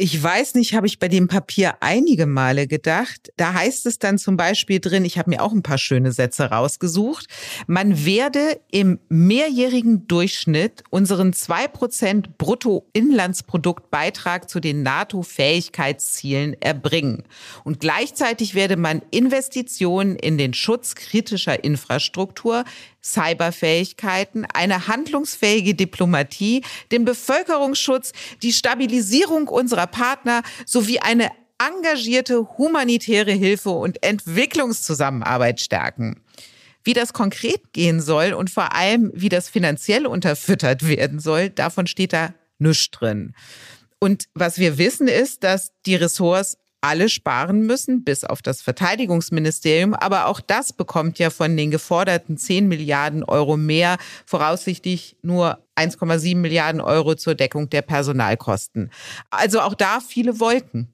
Ich 0.00 0.22
weiß 0.22 0.54
nicht, 0.54 0.74
habe 0.74 0.86
ich 0.86 1.00
bei 1.00 1.08
dem 1.08 1.26
Papier 1.26 1.78
einige 1.80 2.26
Male 2.26 2.68
gedacht. 2.68 3.32
Da 3.36 3.52
heißt 3.52 3.84
es 3.84 3.98
dann 3.98 4.16
zum 4.16 4.36
Beispiel 4.36 4.78
drin, 4.78 5.04
ich 5.04 5.18
habe 5.18 5.28
mir 5.28 5.42
auch 5.42 5.50
ein 5.50 5.64
paar 5.64 5.76
schöne 5.76 6.12
Sätze 6.12 6.44
rausgesucht, 6.44 7.26
man 7.66 8.04
werde 8.04 8.60
im 8.70 9.00
mehrjährigen 9.08 10.06
Durchschnitt 10.06 10.84
unseren 10.90 11.32
zwei 11.32 11.66
Prozent 11.66 12.38
Bruttoinlandsproduktbeitrag 12.38 14.48
zu 14.48 14.60
den 14.60 14.84
NATO-Fähigkeitszielen 14.84 16.54
erbringen. 16.62 17.24
Und 17.64 17.80
gleichzeitig 17.80 18.54
werde 18.54 18.76
man 18.76 19.02
Investitionen 19.10 20.14
in 20.14 20.38
den 20.38 20.54
Schutz 20.54 20.94
kritischer 20.94 21.64
Infrastruktur 21.64 22.62
Cyberfähigkeiten, 23.02 24.46
eine 24.52 24.88
handlungsfähige 24.88 25.74
Diplomatie, 25.74 26.62
den 26.92 27.04
Bevölkerungsschutz, 27.04 28.12
die 28.42 28.52
Stabilisierung 28.52 29.48
unserer 29.48 29.86
Partner 29.86 30.42
sowie 30.66 30.98
eine 31.00 31.30
engagierte 31.58 32.46
humanitäre 32.56 33.32
Hilfe 33.32 33.70
und 33.70 34.02
Entwicklungszusammenarbeit 34.02 35.60
stärken. 35.60 36.22
Wie 36.84 36.92
das 36.92 37.12
konkret 37.12 37.72
gehen 37.72 38.00
soll 38.00 38.32
und 38.32 38.50
vor 38.50 38.74
allem, 38.74 39.10
wie 39.14 39.28
das 39.28 39.48
finanziell 39.48 40.06
unterfüttert 40.06 40.86
werden 40.86 41.18
soll, 41.18 41.50
davon 41.50 41.86
steht 41.86 42.12
da 42.12 42.34
nichts 42.58 42.90
drin. 42.90 43.34
Und 43.98 44.28
was 44.34 44.58
wir 44.58 44.78
wissen 44.78 45.08
ist, 45.08 45.42
dass 45.42 45.72
die 45.86 45.96
Ressorts 45.96 46.56
alle 46.80 47.08
sparen 47.08 47.60
müssen, 47.66 48.04
bis 48.04 48.24
auf 48.24 48.42
das 48.42 48.62
Verteidigungsministerium. 48.62 49.94
Aber 49.94 50.26
auch 50.26 50.40
das 50.40 50.72
bekommt 50.72 51.18
ja 51.18 51.30
von 51.30 51.56
den 51.56 51.70
geforderten 51.70 52.36
10 52.36 52.68
Milliarden 52.68 53.24
Euro 53.24 53.56
mehr 53.56 53.98
voraussichtlich 54.26 55.16
nur 55.22 55.58
1,7 55.76 56.36
Milliarden 56.36 56.80
Euro 56.80 57.14
zur 57.14 57.34
Deckung 57.34 57.68
der 57.70 57.82
Personalkosten. 57.82 58.90
Also 59.30 59.60
auch 59.60 59.74
da 59.74 60.00
viele 60.00 60.40
Wolken. 60.40 60.92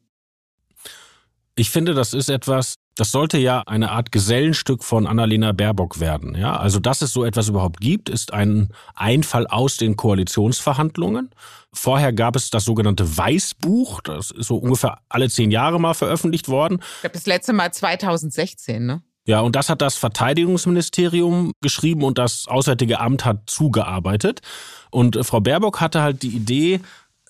Ich 1.56 1.70
finde, 1.70 1.94
das 1.94 2.14
ist 2.14 2.28
etwas, 2.28 2.74
das 2.96 3.10
sollte 3.10 3.38
ja 3.38 3.62
eine 3.66 3.90
Art 3.90 4.12
Gesellenstück 4.12 4.84
von 4.84 5.06
Annalena 5.06 5.52
Baerbock 5.52 6.00
werden. 6.00 6.36
Ja, 6.36 6.56
also 6.56 6.78
dass 6.78 7.02
es 7.02 7.12
so 7.12 7.24
etwas 7.24 7.48
überhaupt 7.48 7.80
gibt, 7.80 8.08
ist 8.08 8.32
ein 8.32 8.68
Einfall 8.94 9.46
aus 9.46 9.76
den 9.76 9.96
Koalitionsverhandlungen. 9.96 11.30
Vorher 11.72 12.12
gab 12.12 12.36
es 12.36 12.50
das 12.50 12.64
sogenannte 12.64 13.16
Weißbuch, 13.16 14.00
das 14.00 14.30
ist 14.30 14.46
so 14.46 14.56
ungefähr 14.56 14.98
alle 15.08 15.28
zehn 15.28 15.50
Jahre 15.50 15.80
mal 15.80 15.94
veröffentlicht 15.94 16.48
worden. 16.48 16.80
Ich 16.96 17.00
glaube, 17.00 17.14
das 17.14 17.26
letzte 17.26 17.52
Mal 17.52 17.72
2016, 17.72 18.86
ne? 18.86 19.02
Ja, 19.26 19.40
und 19.40 19.56
das 19.56 19.70
hat 19.70 19.80
das 19.80 19.96
Verteidigungsministerium 19.96 21.52
geschrieben 21.62 22.02
und 22.04 22.18
das 22.18 22.46
Auswärtige 22.46 23.00
Amt 23.00 23.24
hat 23.24 23.44
zugearbeitet. 23.46 24.42
Und 24.90 25.18
Frau 25.24 25.40
Baerbock 25.40 25.80
hatte 25.80 26.02
halt 26.02 26.22
die 26.22 26.28
Idee, 26.28 26.80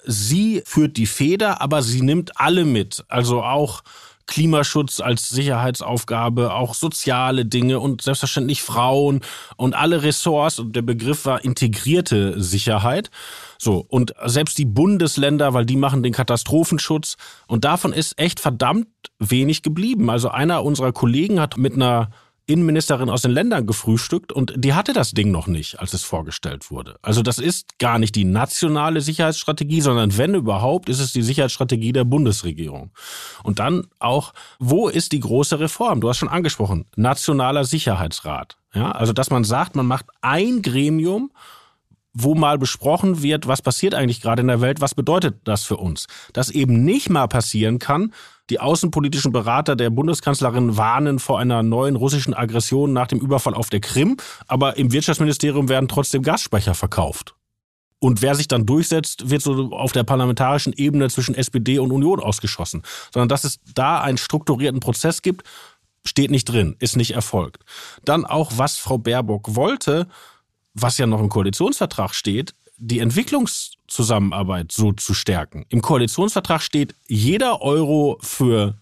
sie 0.05 0.63
führt 0.67 0.97
die 0.97 1.07
Feder, 1.07 1.61
aber 1.61 1.83
sie 1.83 2.03
nimmt 2.03 2.39
alle 2.41 2.65
mit. 2.65 3.05
Also 3.09 3.45
auch 3.45 3.83
Klimaschutz 4.27 5.01
als 5.01 5.29
Sicherheitsaufgabe, 5.29 6.55
auch 6.55 6.75
soziale 6.75 7.45
Dinge 7.45 7.81
und 7.81 8.03
selbstverständlich 8.03 8.63
Frauen 8.63 9.21
und 9.57 9.75
alle 9.75 10.03
Ressorts. 10.03 10.59
Und 10.59 10.75
der 10.75 10.83
Begriff 10.83 11.27
war 11.27 11.45
integrierte 11.45 12.41
Sicherheit. 12.41 13.11
So, 13.59 13.85
und 13.89 14.15
selbst 14.25 14.59
die 14.59 14.65
Bundesländer, 14.65 15.55
weil 15.55 15.67
die 15.67 15.77
machen 15.77 16.03
den 16.03 16.13
Katastrophenschutz. 16.13 17.17
Und 17.47 17.65
davon 17.65 17.93
ist 17.93 18.19
echt 18.19 18.41
verdammt 18.41 18.89
wenig 19.19 19.63
geblieben. 19.63 20.11
Also 20.11 20.29
einer 20.29 20.65
unserer 20.65 20.93
Kollegen 20.93 21.41
hat 21.41 21.57
mit 21.57 21.75
einer 21.75 22.11
Innenministerin 22.47 23.09
aus 23.09 23.23
den 23.23 23.31
Ländern 23.31 23.67
gefrühstückt 23.67 24.33
und 24.33 24.53
die 24.57 24.75
hatte 24.75 24.93
das 24.93 25.13
Ding 25.13 25.31
noch 25.31 25.47
nicht, 25.47 25.81
als 25.81 25.95
es 25.95 26.03
vorgestellt 26.03 26.71
wurde. 26.71 26.97
Also 27.01 27.23
das 27.23 27.39
ist 27.39 27.79
gar 27.79 27.99
nicht 27.99 28.15
die 28.15 28.25
nationale 28.25 29.01
Sicherheitsstrategie, 29.01 29.81
sondern 29.81 30.19
wenn 30.19 30.35
überhaupt, 30.35 30.89
ist 30.89 31.01
es 31.01 31.13
die 31.13 31.23
Sicherheitsstrategie 31.23 31.93
der 31.93 32.05
Bundesregierung. 32.05 32.93
Und 33.43 33.59
dann 33.59 33.87
auch, 33.99 34.35
wo 34.59 34.89
ist 34.89 35.13
die 35.13 35.21
große 35.21 35.59
Reform? 35.59 36.01
Du 36.01 36.09
hast 36.09 36.19
schon 36.19 36.29
angesprochen, 36.29 36.87
nationaler 36.97 37.65
Sicherheitsrat. 37.65 38.59
Ja, 38.75 38.93
also 38.93 39.13
dass 39.13 39.31
man 39.31 39.45
sagt, 39.45 39.77
man 39.77 39.87
macht 39.87 40.07
ein 40.21 40.61
Gremium, 40.61 41.31
wo 42.15 42.35
mal 42.35 42.59
besprochen 42.59 43.23
wird, 43.23 43.47
was 43.47 43.61
passiert 43.61 43.95
eigentlich 43.95 44.23
gerade 44.23 44.41
in 44.41 44.49
der 44.49 44.61
Welt, 44.61 44.81
was 44.81 44.95
bedeutet 44.95 45.37
das 45.45 45.65
für 45.65 45.77
uns. 45.77 46.07
Das 46.33 46.49
eben 46.49 46.85
nicht 46.85 47.11
mal 47.11 47.27
passieren 47.27 47.79
kann, 47.79 48.13
die 48.51 48.61
außenpolitischen 48.61 49.33
Berater 49.33 49.75
der 49.75 49.91
Bundeskanzlerin 49.91 50.77
warnen 50.77 51.19
vor 51.19 51.39
einer 51.41 51.63
neuen 51.63 51.97
russischen 51.97 52.35
Aggression 52.35 52.93
nach 52.93 53.09
dem 53.09 53.19
Überfall 53.19 53.55
auf 53.55 53.69
der 53.69 53.81
Krim, 53.81 54.17
aber 54.47 54.77
im 54.77 54.93
Wirtschaftsministerium 54.93 55.69
werden 55.69 55.89
trotzdem 55.89 56.23
Gasspeicher 56.23 56.75
verkauft. 56.75 57.35
Und 57.99 58.21
wer 58.21 58.35
sich 58.35 58.49
dann 58.49 58.67
durchsetzt, 58.67 59.31
wird 59.31 59.41
so 59.41 59.73
auf 59.73 59.93
der 59.93 60.05
parlamentarischen 60.05 60.75
Ebene 60.75 61.09
zwischen 61.09 61.35
SPD 61.35 61.79
und 61.79 61.91
Union 61.91 62.21
ausgeschossen. 62.21 62.83
Sondern 63.13 63.31
dass 63.31 63.45
es 63.45 63.61
da 63.75 64.03
einen 64.03 64.19
strukturierten 64.19 64.81
Prozess 64.81 65.23
gibt, 65.23 65.43
steht 66.07 66.31
nicht 66.31 66.45
drin, 66.45 66.77
ist 66.81 66.97
nicht 66.99 67.13
erfolgt. 67.13 67.65
Dann 68.05 68.27
auch, 68.27 68.53
was 68.57 68.77
Frau 68.77 68.99
Baerbock 68.99 69.57
wollte, 69.57 70.07
was 70.75 70.99
ja 70.99 71.07
noch 71.07 71.21
im 71.21 71.29
Koalitionsvertrag 71.29 72.15
steht, 72.15 72.55
die 72.77 72.99
Entwicklungszusammenarbeit 72.99 74.73
so 74.73 74.93
zu 74.93 75.15
stärken. 75.15 75.65
Im 75.69 75.81
Koalitionsvertrag 75.81 76.61
steht, 76.61 76.95
jeder 77.07 77.63
Euro 77.63 78.19
für 78.21 78.75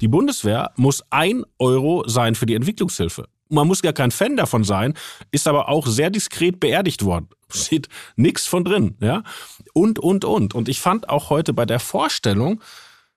die 0.00 0.08
Bundeswehr 0.08 0.72
muss 0.76 1.02
ein 1.10 1.44
Euro 1.58 2.06
sein 2.06 2.34
für 2.34 2.46
die 2.46 2.54
Entwicklungshilfe. 2.54 3.28
Man 3.48 3.66
muss 3.66 3.82
gar 3.82 3.92
kein 3.92 4.10
Fan 4.10 4.36
davon 4.36 4.64
sein, 4.64 4.94
ist 5.30 5.48
aber 5.48 5.68
auch 5.68 5.86
sehr 5.86 6.10
diskret 6.10 6.60
beerdigt 6.60 7.04
worden. 7.04 7.28
Steht 7.50 7.88
nichts 8.16 8.46
von 8.46 8.64
drin, 8.64 8.96
ja. 9.00 9.22
Und, 9.72 9.98
und, 9.98 10.24
und. 10.24 10.54
Und 10.54 10.68
ich 10.68 10.80
fand 10.80 11.08
auch 11.08 11.30
heute 11.30 11.54
bei 11.54 11.64
der 11.64 11.80
Vorstellung 11.80 12.60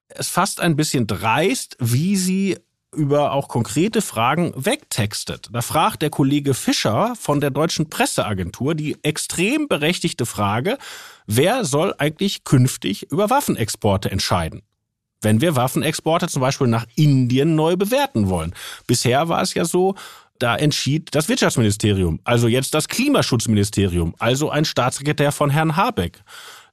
es 0.07 0.29
fast 0.29 0.61
ein 0.61 0.75
bisschen 0.75 1.07
dreist, 1.07 1.75
wie 1.79 2.15
sie 2.15 2.57
über 2.95 3.31
auch 3.31 3.47
konkrete 3.47 4.01
Fragen 4.01 4.53
wegtextet. 4.55 5.49
Da 5.51 5.61
fragt 5.61 6.01
der 6.01 6.09
Kollege 6.09 6.53
Fischer 6.53 7.15
von 7.19 7.39
der 7.39 7.49
Deutschen 7.49 7.89
Presseagentur 7.89 8.75
die 8.75 8.97
extrem 9.03 9.67
berechtigte 9.67 10.25
Frage, 10.25 10.77
wer 11.25 11.63
soll 11.63 11.93
eigentlich 11.97 12.43
künftig 12.43 13.11
über 13.11 13.29
Waffenexporte 13.29 14.11
entscheiden? 14.11 14.61
Wenn 15.21 15.39
wir 15.39 15.55
Waffenexporte 15.55 16.27
zum 16.27 16.41
Beispiel 16.41 16.67
nach 16.67 16.85
Indien 16.95 17.55
neu 17.55 17.77
bewerten 17.77 18.27
wollen. 18.27 18.53
Bisher 18.87 19.29
war 19.29 19.41
es 19.41 19.53
ja 19.53 19.65
so, 19.65 19.95
da 20.39 20.55
entschied 20.55 21.13
das 21.13 21.29
Wirtschaftsministerium, 21.29 22.19
also 22.23 22.47
jetzt 22.47 22.73
das 22.73 22.87
Klimaschutzministerium, 22.87 24.15
also 24.17 24.49
ein 24.49 24.65
Staatssekretär 24.65 25.31
von 25.31 25.51
Herrn 25.51 25.75
Habeck. 25.75 26.23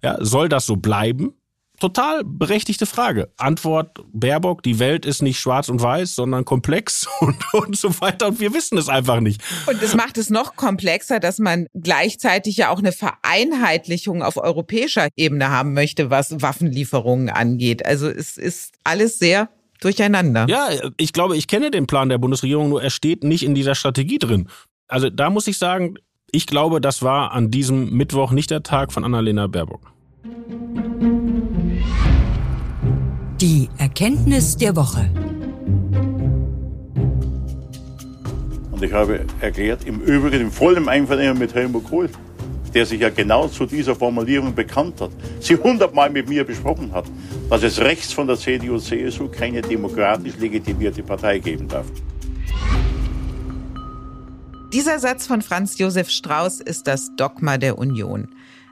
Ja, 0.03 0.17
soll 0.21 0.49
das 0.49 0.65
so 0.65 0.77
bleiben? 0.77 1.35
Total 1.79 2.23
berechtigte 2.25 2.87
Frage. 2.87 3.31
Antwort 3.37 4.03
Baerbock, 4.13 4.63
die 4.63 4.79
Welt 4.79 5.07
ist 5.07 5.23
nicht 5.23 5.39
schwarz 5.39 5.69
und 5.69 5.81
weiß, 5.81 6.15
sondern 6.15 6.45
komplex 6.45 7.09
und, 7.21 7.37
und 7.55 7.77
so 7.77 8.01
weiter. 8.01 8.29
Und 8.29 8.41
wir 8.41 8.53
wissen 8.55 8.79
es 8.79 8.89
einfach 8.89 9.21
nicht. 9.21 9.43
Und 9.67 9.83
es 9.83 9.95
macht 9.95 10.19
es 10.19 10.31
noch 10.31 10.57
komplexer, 10.57 11.21
dass 11.21 11.39
man 11.39 11.67
gleichzeitig 11.75 12.57
ja 12.57 12.71
auch 12.71 12.79
eine 12.79 12.93
Vereinheitlichung 12.93 14.23
auf 14.23 14.37
europäischer 14.37 15.09
Ebene 15.17 15.51
haben 15.51 15.75
möchte, 15.75 16.11
was 16.11 16.41
Waffenlieferungen 16.43 17.31
angeht. 17.31 17.85
Also 17.87 18.09
es 18.09 18.37
ist 18.37 18.75
alles 18.85 19.19
sehr 19.19 19.49
durcheinander. 19.81 20.47
Ja, 20.49 20.69
ich 20.97 21.13
glaube, 21.13 21.37
ich 21.37 21.47
kenne 21.47 21.71
den 21.71 21.87
Plan 21.87 22.09
der 22.09 22.19
Bundesregierung, 22.19 22.69
nur 22.69 22.83
er 22.83 22.91
steht 22.91 23.25
nicht 23.25 23.45
in 23.45 23.55
dieser 23.55 23.75
Strategie 23.75 24.19
drin. 24.19 24.49
Also 24.89 25.11
da 25.11 25.31
muss 25.31 25.47
ich 25.47 25.59
sagen, 25.59 25.95
ich 26.31 26.47
glaube, 26.47 26.81
das 26.81 27.03
war 27.03 27.33
an 27.33 27.51
diesem 27.51 27.91
Mittwoch 27.91 28.33
nicht 28.33 28.51
der 28.51 28.63
Tag 28.63 28.93
von 28.93 29.05
Annalena 29.05 29.47
Baerbock. 29.47 29.93
Die 33.41 33.69
Erkenntnis 33.79 34.57
der 34.57 34.75
Woche. 34.75 35.09
Und 38.73 38.83
ich 38.83 38.93
habe 38.93 39.27
erklärt, 39.41 39.85
im 39.85 40.01
Übrigen 40.01 40.41
im 40.41 40.51
vollen 40.51 40.89
Einvernehmen 40.89 41.39
mit 41.39 41.55
Helmut 41.55 41.85
Kohl, 41.85 42.11
der 42.75 42.85
sich 42.85 43.01
ja 43.01 43.11
genau 43.11 43.47
zu 43.47 43.65
dieser 43.65 43.95
Formulierung 43.95 44.57
bekannt 44.57 45.01
hat, 45.01 45.13
sie 45.39 45.55
hundertmal 45.55 46.11
mit 46.11 46.29
mir 46.29 46.43
besprochen 46.43 46.91
hat, 46.91 47.05
dass 47.49 47.63
es 47.63 47.79
rechts 47.79 48.13
von 48.13 48.27
der 48.27 48.37
CDU 48.37 48.75
und 48.75 48.81
CSU 48.83 49.29
keine 49.29 49.63
demokratisch 49.63 50.37
legitimierte 50.37 51.05
Partei 51.05 51.39
geben 51.39 51.69
darf. 51.69 51.87
Dieser 54.73 54.99
Satz 54.99 55.29
von 55.29 55.43
Franz 55.43 55.79
Josef 55.79 56.11
Strauß 56.11 56.61
ist 56.61 56.89
das 56.89 57.15
Dogma 57.15 57.57
der 57.57 57.79
Union. 57.79 58.27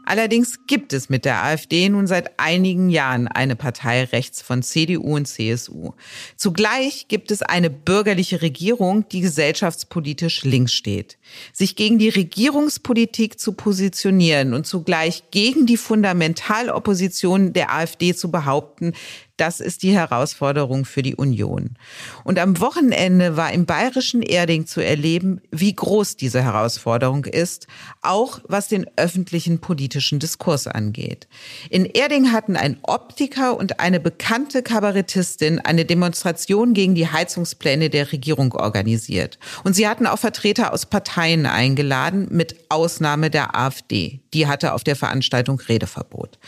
Allerdings 0.06 0.66
gibt 0.68 0.92
es 0.92 1.08
mit 1.08 1.24
der 1.24 1.42
AfD 1.42 1.88
nun 1.88 2.06
seit 2.06 2.38
einigen 2.38 2.90
Jahren 2.90 3.26
eine 3.26 3.56
Partei 3.56 4.04
rechts 4.04 4.40
von 4.40 4.62
CDU 4.62 5.16
und 5.16 5.26
CSU. 5.26 5.94
Zugleich 6.36 7.08
gibt 7.08 7.32
es 7.32 7.42
eine 7.42 7.70
bürgerliche 7.70 8.40
Regierung, 8.40 9.08
die 9.08 9.20
gesellschaftspolitisch 9.20 10.44
links 10.44 10.72
steht. 10.72 11.18
Sich 11.52 11.74
gegen 11.74 11.98
die 11.98 12.08
Regierungspolitik 12.08 13.40
zu 13.40 13.52
positionieren 13.52 14.54
und 14.54 14.64
zugleich 14.64 15.24
gegen 15.32 15.66
die 15.66 15.76
Fundamentalopposition 15.76 17.52
der 17.52 17.74
AfD 17.74 18.14
zu 18.14 18.30
behaupten, 18.30 18.92
das 19.36 19.60
ist 19.60 19.82
die 19.82 19.92
Herausforderung 19.92 20.84
für 20.84 21.02
die 21.02 21.14
Union. 21.14 21.76
Und 22.24 22.38
am 22.38 22.58
Wochenende 22.60 23.36
war 23.36 23.52
im 23.52 23.66
bayerischen 23.66 24.22
Erding 24.22 24.66
zu 24.66 24.80
erleben, 24.80 25.40
wie 25.50 25.74
groß 25.74 26.16
diese 26.16 26.42
Herausforderung 26.42 27.24
ist, 27.24 27.66
auch 28.00 28.40
was 28.48 28.68
den 28.68 28.86
öffentlichen 28.96 29.58
politischen 29.58 30.18
Diskurs 30.18 30.66
angeht. 30.66 31.28
In 31.68 31.84
Erding 31.84 32.32
hatten 32.32 32.56
ein 32.56 32.78
Optiker 32.82 33.56
und 33.56 33.80
eine 33.80 34.00
bekannte 34.00 34.62
Kabarettistin 34.62 35.58
eine 35.58 35.84
Demonstration 35.84 36.72
gegen 36.72 36.94
die 36.94 37.08
Heizungspläne 37.08 37.90
der 37.90 38.12
Regierung 38.12 38.54
organisiert. 38.54 39.38
Und 39.64 39.74
sie 39.74 39.86
hatten 39.86 40.06
auch 40.06 40.18
Vertreter 40.18 40.72
aus 40.72 40.86
Parteien 40.86 41.46
eingeladen, 41.46 42.28
mit 42.30 42.56
Ausnahme 42.68 43.30
der 43.30 43.56
AfD. 43.56 44.20
Die 44.32 44.46
hatte 44.46 44.72
auf 44.72 44.84
der 44.84 44.96
Veranstaltung 44.96 45.60
Redeverbot. 45.60 46.38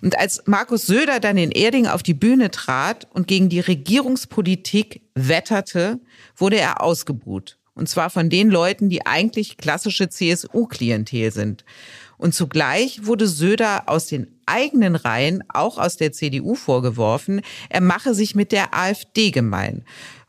Und 0.00 0.18
als 0.18 0.42
Markus 0.46 0.86
Söder 0.86 1.20
dann 1.20 1.36
in 1.36 1.50
Erding 1.50 1.86
auf 1.86 2.02
die 2.02 2.14
Bühne 2.14 2.35
Bühne 2.36 2.50
trat 2.50 3.08
und 3.14 3.26
gegen 3.26 3.48
die 3.48 3.60
Regierungspolitik 3.60 5.00
wetterte, 5.14 6.00
wurde 6.36 6.58
er 6.58 6.82
ausgebuht. 6.82 7.56
Und 7.74 7.88
zwar 7.88 8.10
von 8.10 8.28
den 8.28 8.50
Leuten, 8.50 8.90
die 8.90 9.06
eigentlich 9.06 9.56
klassische 9.56 10.10
CSU-Klientel 10.10 11.30
sind. 11.30 11.64
Und 12.18 12.34
zugleich 12.34 13.06
wurde 13.06 13.26
Söder 13.26 13.84
aus 13.86 14.06
den 14.06 14.26
eigenen 14.44 14.96
Reihen, 14.96 15.44
auch 15.48 15.78
aus 15.78 15.96
der 15.96 16.12
CDU 16.12 16.54
vorgeworfen, 16.54 17.40
er 17.70 17.80
mache 17.80 18.14
sich 18.14 18.34
mit 18.34 18.52
der 18.52 18.74
AfD 18.74 19.30
gemein. 19.30 19.84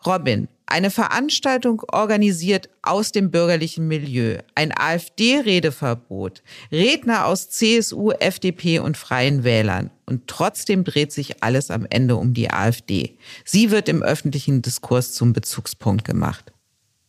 Robin, 0.06 0.48
eine 0.68 0.92
Veranstaltung 0.92 1.82
organisiert 1.92 2.70
aus 2.82 3.12
dem 3.12 3.32
bürgerlichen 3.32 3.88
Milieu, 3.88 4.38
ein 4.54 4.78
AfD-Redeverbot, 4.78 6.44
Redner 6.72 7.26
aus 7.26 7.50
CSU, 7.50 8.12
FDP 8.12 8.80
und 8.80 8.98
Freien 8.98 9.44
Wählern. 9.44 9.90
Und 10.06 10.28
trotzdem 10.28 10.84
dreht 10.84 11.12
sich 11.12 11.42
alles 11.42 11.72
am 11.72 11.86
Ende 11.90 12.16
um 12.18 12.34
die 12.34 12.52
AfD. 12.52 13.18
Sie 13.44 13.72
wird 13.72 13.90
im 13.90 14.04
öffentlichen 14.04 14.62
Diskurs 14.62 15.14
zum 15.14 15.34
Bezugspunkt 15.34 16.06
gemacht. 16.06 16.54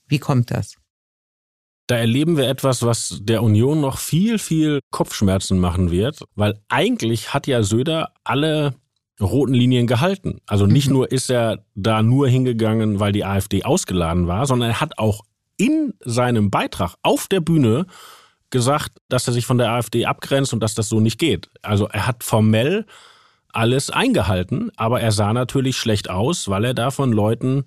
Wie 0.06 0.18
kommt 0.18 0.50
das? 0.50 0.76
Da 1.88 1.96
erleben 1.96 2.36
wir 2.36 2.48
etwas, 2.48 2.82
was 2.82 3.18
der 3.22 3.42
Union 3.42 3.80
noch 3.80 3.98
viel, 3.98 4.38
viel 4.38 4.80
Kopfschmerzen 4.90 5.58
machen 5.58 5.90
wird, 5.90 6.22
weil 6.34 6.60
eigentlich 6.68 7.32
hat 7.32 7.46
ja 7.46 7.62
Söder 7.62 8.12
alle 8.24 8.74
roten 9.20 9.54
Linien 9.54 9.86
gehalten. 9.86 10.40
Also 10.46 10.66
nicht 10.66 10.88
mhm. 10.88 10.94
nur 10.94 11.12
ist 11.12 11.30
er 11.30 11.64
da 11.74 12.02
nur 12.02 12.28
hingegangen, 12.28 13.00
weil 13.00 13.12
die 13.12 13.24
AfD 13.24 13.64
ausgeladen 13.64 14.26
war, 14.26 14.46
sondern 14.46 14.70
er 14.70 14.80
hat 14.80 14.98
auch 14.98 15.22
in 15.56 15.94
seinem 16.04 16.50
Beitrag 16.50 16.94
auf 17.02 17.26
der 17.26 17.40
Bühne 17.40 17.86
gesagt, 18.50 18.92
dass 19.08 19.26
er 19.26 19.32
sich 19.32 19.44
von 19.44 19.58
der 19.58 19.72
AfD 19.72 20.06
abgrenzt 20.06 20.52
und 20.52 20.60
dass 20.60 20.74
das 20.74 20.88
so 20.88 21.00
nicht 21.00 21.18
geht. 21.18 21.50
Also 21.62 21.88
er 21.88 22.06
hat 22.06 22.24
formell 22.24 22.86
alles 23.52 23.90
eingehalten, 23.90 24.70
aber 24.76 25.00
er 25.00 25.12
sah 25.12 25.32
natürlich 25.32 25.76
schlecht 25.76 26.08
aus, 26.08 26.48
weil 26.48 26.64
er 26.64 26.74
da 26.74 26.90
von 26.90 27.12
Leuten 27.12 27.64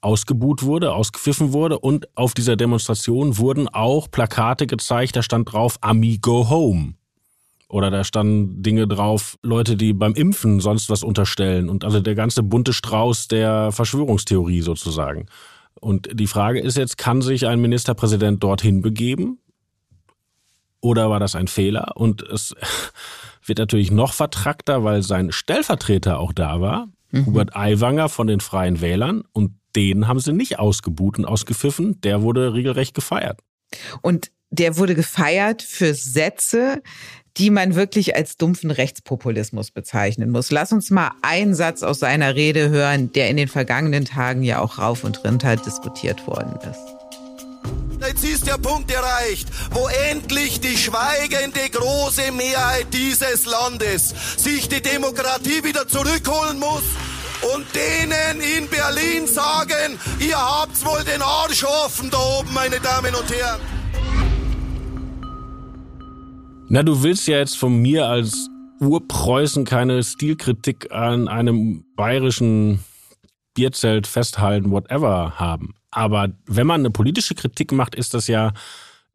ausgebuht 0.00 0.62
wurde, 0.62 0.92
ausgepfiffen 0.92 1.52
wurde 1.52 1.78
und 1.78 2.08
auf 2.16 2.34
dieser 2.34 2.56
Demonstration 2.56 3.36
wurden 3.36 3.68
auch 3.68 4.10
Plakate 4.10 4.66
gezeigt, 4.66 5.16
da 5.16 5.22
stand 5.22 5.52
drauf 5.52 5.76
Ami 5.80 6.18
Go 6.18 6.48
Home. 6.48 6.94
Oder 7.68 7.90
da 7.90 8.02
standen 8.02 8.62
Dinge 8.62 8.88
drauf, 8.88 9.36
Leute, 9.42 9.76
die 9.76 9.92
beim 9.92 10.14
Impfen 10.14 10.60
sonst 10.60 10.88
was 10.88 11.02
unterstellen. 11.02 11.68
Und 11.68 11.84
also 11.84 12.00
der 12.00 12.14
ganze 12.14 12.42
bunte 12.42 12.72
Strauß 12.72 13.28
der 13.28 13.72
Verschwörungstheorie 13.72 14.62
sozusagen. 14.62 15.26
Und 15.80 16.08
die 16.12 16.26
Frage 16.26 16.60
ist 16.60 16.76
jetzt, 16.76 16.96
kann 16.96 17.20
sich 17.20 17.46
ein 17.46 17.60
Ministerpräsident 17.60 18.42
dorthin 18.42 18.80
begeben? 18.80 19.38
Oder 20.80 21.10
war 21.10 21.20
das 21.20 21.34
ein 21.34 21.46
Fehler? 21.46 21.92
Und 21.96 22.22
es 22.22 22.54
wird 23.44 23.58
natürlich 23.58 23.90
noch 23.90 24.14
vertrackter, 24.14 24.82
weil 24.82 25.02
sein 25.02 25.30
Stellvertreter 25.30 26.18
auch 26.20 26.32
da 26.32 26.62
war, 26.62 26.88
mhm. 27.10 27.26
Hubert 27.26 27.54
Aiwanger 27.54 28.08
von 28.08 28.26
den 28.26 28.40
Freien 28.40 28.80
Wählern. 28.80 29.24
Und 29.32 29.52
den 29.76 30.08
haben 30.08 30.20
sie 30.20 30.32
nicht 30.32 30.58
ausgebuht 30.58 31.18
und 31.18 31.26
ausgepfiffen. 31.26 32.00
Der 32.00 32.22
wurde 32.22 32.54
regelrecht 32.54 32.94
gefeiert. 32.94 33.40
Und 34.00 34.30
der 34.50 34.78
wurde 34.78 34.94
gefeiert 34.94 35.62
für 35.62 35.92
Sätze, 35.92 36.82
die 37.38 37.50
man 37.50 37.74
wirklich 37.74 38.16
als 38.16 38.36
dumpfen 38.36 38.70
Rechtspopulismus 38.70 39.70
bezeichnen 39.70 40.30
muss. 40.30 40.50
Lass 40.50 40.72
uns 40.72 40.90
mal 40.90 41.12
einen 41.22 41.54
Satz 41.54 41.82
aus 41.82 42.00
seiner 42.00 42.34
Rede 42.34 42.68
hören, 42.68 43.12
der 43.12 43.30
in 43.30 43.36
den 43.36 43.48
vergangenen 43.48 44.04
Tagen 44.04 44.42
ja 44.42 44.60
auch 44.60 44.78
rauf 44.78 45.04
und 45.04 45.24
runter 45.24 45.56
diskutiert 45.56 46.26
worden 46.26 46.58
ist. 46.68 46.98
Jetzt 48.00 48.24
ist 48.24 48.46
der 48.46 48.58
Punkt 48.58 48.90
erreicht, 48.90 49.48
wo 49.72 49.88
endlich 50.10 50.60
die 50.60 50.76
schweigende 50.76 51.68
große 51.70 52.30
Mehrheit 52.32 52.86
dieses 52.92 53.44
Landes 53.44 54.14
sich 54.36 54.68
die 54.68 54.80
Demokratie 54.80 55.64
wieder 55.64 55.86
zurückholen 55.86 56.58
muss 56.58 56.84
und 57.54 57.66
denen 57.74 58.40
in 58.40 58.68
Berlin 58.68 59.26
sagen, 59.26 59.98
ihr 60.20 60.36
habt 60.36 60.84
wohl 60.84 61.02
den 61.04 61.22
Arsch 61.22 61.64
offen 61.64 62.08
da 62.10 62.18
oben, 62.18 62.52
meine 62.54 62.80
Damen 62.80 63.14
und 63.14 63.30
Herren. 63.32 63.60
Na, 66.70 66.82
du 66.82 67.02
willst 67.02 67.26
ja 67.26 67.38
jetzt 67.38 67.56
von 67.56 67.80
mir 67.80 68.06
als 68.06 68.50
Urpreußen 68.80 69.64
keine 69.64 70.02
Stilkritik 70.02 70.92
an 70.92 71.26
einem 71.26 71.84
bayerischen 71.96 72.84
Bierzelt 73.54 74.06
festhalten, 74.06 74.70
whatever 74.70 75.38
haben. 75.38 75.74
Aber 75.90 76.28
wenn 76.44 76.66
man 76.66 76.82
eine 76.82 76.90
politische 76.90 77.34
Kritik 77.34 77.72
macht, 77.72 77.94
ist 77.94 78.12
das 78.12 78.26
ja, 78.26 78.52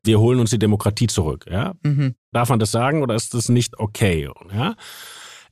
wir 0.03 0.19
holen 0.19 0.39
uns 0.39 0.49
die 0.49 0.57
Demokratie 0.57 1.05
zurück. 1.05 1.45
Ja? 1.47 1.73
Mhm. 1.83 2.15
Darf 2.31 2.49
man 2.49 2.57
das 2.57 2.71
sagen 2.71 3.03
oder 3.03 3.13
ist 3.13 3.35
das 3.35 3.49
nicht 3.49 3.77
okay? 3.77 4.27
Ja? 4.51 4.75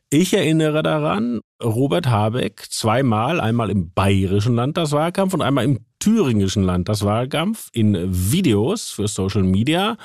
Ich 0.09 0.33
erinnere 0.33 0.81
daran, 0.81 1.41
Robert 1.63 2.07
Habeck 2.07 2.65
zweimal, 2.71 3.39
einmal 3.39 3.69
im 3.69 3.93
bayerischen 3.93 4.55
Landtagswahlkampf 4.55 5.35
und 5.35 5.43
einmal 5.43 5.65
im 5.65 5.85
thüringischen 5.99 6.63
Landtagswahlkampf 6.63 7.69
in 7.73 7.95
Videos 8.31 8.89
für 8.89 9.07
Social 9.07 9.43
Media 9.43 9.97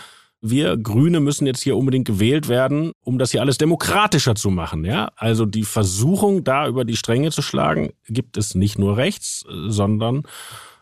wir 0.50 0.76
Grüne 0.76 1.20
müssen 1.20 1.46
jetzt 1.46 1.62
hier 1.62 1.76
unbedingt 1.76 2.06
gewählt 2.06 2.48
werden, 2.48 2.92
um 3.04 3.18
das 3.18 3.30
hier 3.30 3.40
alles 3.40 3.58
demokratischer 3.58 4.34
zu 4.34 4.50
machen. 4.50 4.84
Ja, 4.84 5.12
also 5.16 5.46
die 5.46 5.64
Versuchung, 5.64 6.44
da 6.44 6.66
über 6.66 6.84
die 6.84 6.96
Stränge 6.96 7.30
zu 7.30 7.42
schlagen, 7.42 7.92
gibt 8.08 8.36
es 8.36 8.54
nicht 8.54 8.78
nur 8.78 8.96
rechts, 8.96 9.44
sondern 9.48 10.22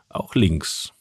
auch 0.09 0.35
links. 0.35 0.92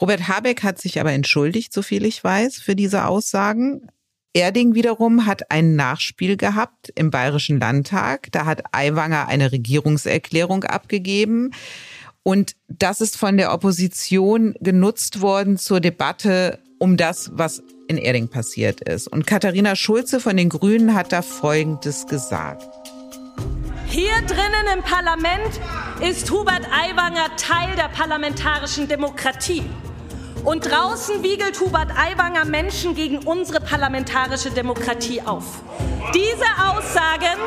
Robert 0.00 0.28
Habeck 0.28 0.62
hat 0.62 0.78
sich 0.78 1.00
aber 1.00 1.12
entschuldigt, 1.12 1.72
so 1.72 1.82
viel 1.82 2.04
ich 2.04 2.22
weiß, 2.22 2.58
für 2.58 2.76
diese 2.76 3.06
Aussagen. 3.06 3.88
Erding 4.34 4.74
wiederum 4.74 5.24
hat 5.24 5.50
ein 5.50 5.76
Nachspiel 5.76 6.36
gehabt 6.36 6.92
im 6.94 7.10
Bayerischen 7.10 7.58
Landtag. 7.58 8.28
Da 8.32 8.44
hat 8.44 8.62
Aiwanger 8.72 9.28
eine 9.28 9.50
Regierungserklärung 9.50 10.64
abgegeben. 10.64 11.52
Und 12.22 12.56
das 12.68 13.00
ist 13.00 13.16
von 13.16 13.38
der 13.38 13.54
Opposition 13.54 14.54
genutzt 14.60 15.22
worden 15.22 15.56
zur 15.56 15.80
Debatte 15.80 16.58
um 16.78 16.96
das, 16.96 17.30
was 17.34 17.62
in 17.88 17.98
Erding 17.98 18.28
passiert 18.28 18.80
ist. 18.80 19.08
Und 19.08 19.26
Katharina 19.26 19.76
Schulze 19.76 20.20
von 20.20 20.36
den 20.36 20.48
Grünen 20.48 20.94
hat 20.94 21.12
da 21.12 21.22
Folgendes 21.22 22.06
gesagt. 22.06 22.66
Hier 23.86 24.14
drinnen 24.26 24.76
im 24.76 24.82
Parlament 24.82 25.60
ist 26.00 26.30
Hubert 26.30 26.66
Aiwanger 26.72 27.36
Teil 27.36 27.76
der 27.76 27.88
parlamentarischen 27.88 28.88
Demokratie. 28.88 29.62
Und 30.44 30.70
draußen 30.70 31.22
wiegelt 31.22 31.58
Hubert 31.60 31.90
Aiwanger 31.96 32.44
Menschen 32.44 32.94
gegen 32.94 33.18
unsere 33.18 33.60
parlamentarische 33.60 34.50
Demokratie 34.50 35.20
auf. 35.22 35.62
Diese 36.14 36.44
Aussagen 36.68 37.40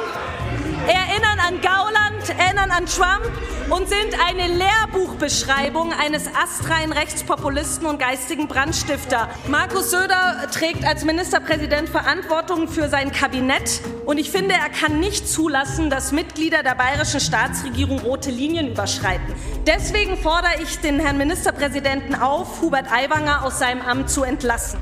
erinnern 0.87 1.39
an 1.39 1.61
Gauland, 1.61 2.29
erinnern 2.37 2.71
an 2.71 2.85
Trump 2.85 3.31
und 3.69 3.87
sind 3.87 4.15
eine 4.27 4.47
Lehrbuchbeschreibung 4.47 5.93
eines 5.93 6.27
astreinen 6.27 6.91
Rechtspopulisten 6.91 7.85
und 7.85 7.99
geistigen 7.99 8.47
Brandstifter. 8.47 9.29
Markus 9.47 9.91
Söder 9.91 10.47
trägt 10.51 10.85
als 10.85 11.05
Ministerpräsident 11.05 11.89
Verantwortung 11.89 12.67
für 12.67 12.89
sein 12.89 13.11
Kabinett 13.11 13.81
und 14.05 14.17
ich 14.17 14.31
finde, 14.31 14.55
er 14.55 14.69
kann 14.69 14.99
nicht 14.99 15.27
zulassen, 15.27 15.89
dass 15.89 16.11
Mitglieder 16.11 16.63
der 16.63 16.75
bayerischen 16.75 17.19
Staatsregierung 17.19 17.99
rote 17.99 18.31
Linien 18.31 18.69
überschreiten. 18.69 19.33
Deswegen 19.67 20.17
fordere 20.17 20.61
ich 20.63 20.79
den 20.79 20.99
Herrn 20.99 21.17
Ministerpräsidenten 21.17 22.15
auf, 22.15 22.61
Hubert 22.61 22.91
Aiwanger 22.91 23.43
aus 23.45 23.59
seinem 23.59 23.81
Amt 23.81 24.09
zu 24.09 24.23
entlassen. 24.23 24.79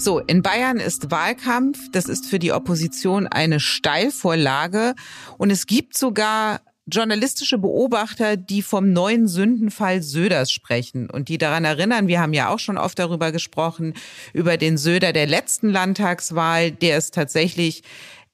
So, 0.00 0.20
in 0.20 0.42
Bayern 0.42 0.76
ist 0.76 1.10
Wahlkampf. 1.10 1.90
Das 1.90 2.04
ist 2.04 2.26
für 2.26 2.38
die 2.38 2.52
Opposition 2.52 3.26
eine 3.26 3.58
Steilvorlage. 3.58 4.94
Und 5.38 5.50
es 5.50 5.66
gibt 5.66 5.98
sogar 5.98 6.60
journalistische 6.86 7.58
Beobachter, 7.58 8.36
die 8.36 8.62
vom 8.62 8.92
neuen 8.92 9.26
Sündenfall 9.26 10.00
Söders 10.04 10.52
sprechen 10.52 11.10
und 11.10 11.28
die 11.28 11.36
daran 11.36 11.64
erinnern, 11.64 12.06
wir 12.06 12.20
haben 12.20 12.32
ja 12.32 12.48
auch 12.48 12.60
schon 12.60 12.78
oft 12.78 12.96
darüber 13.00 13.32
gesprochen, 13.32 13.92
über 14.32 14.56
den 14.56 14.78
Söder 14.78 15.12
der 15.12 15.26
letzten 15.26 15.68
Landtagswahl, 15.68 16.70
der 16.70 16.96
es 16.96 17.10
tatsächlich 17.10 17.82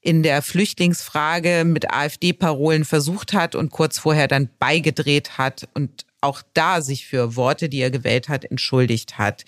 in 0.03 0.23
der 0.23 0.43
Flüchtlingsfrage 0.43 1.65
mit 1.65 1.91
AfD-Parolen 1.91 2.85
versucht 2.85 3.33
hat 3.33 3.55
und 3.55 3.71
kurz 3.71 3.99
vorher 3.99 4.29
dann 4.29 4.51
beigedreht 4.59 5.39
hat 5.39 5.67
und 5.73 6.05
auch 6.21 6.43
da 6.53 6.83
sich 6.83 7.07
für 7.07 7.37
Worte, 7.37 7.71
die 7.71 7.81
er 7.81 7.91
gewählt 7.91 8.29
hat, 8.29 8.45
entschuldigt 8.45 9.17
hat 9.17 9.47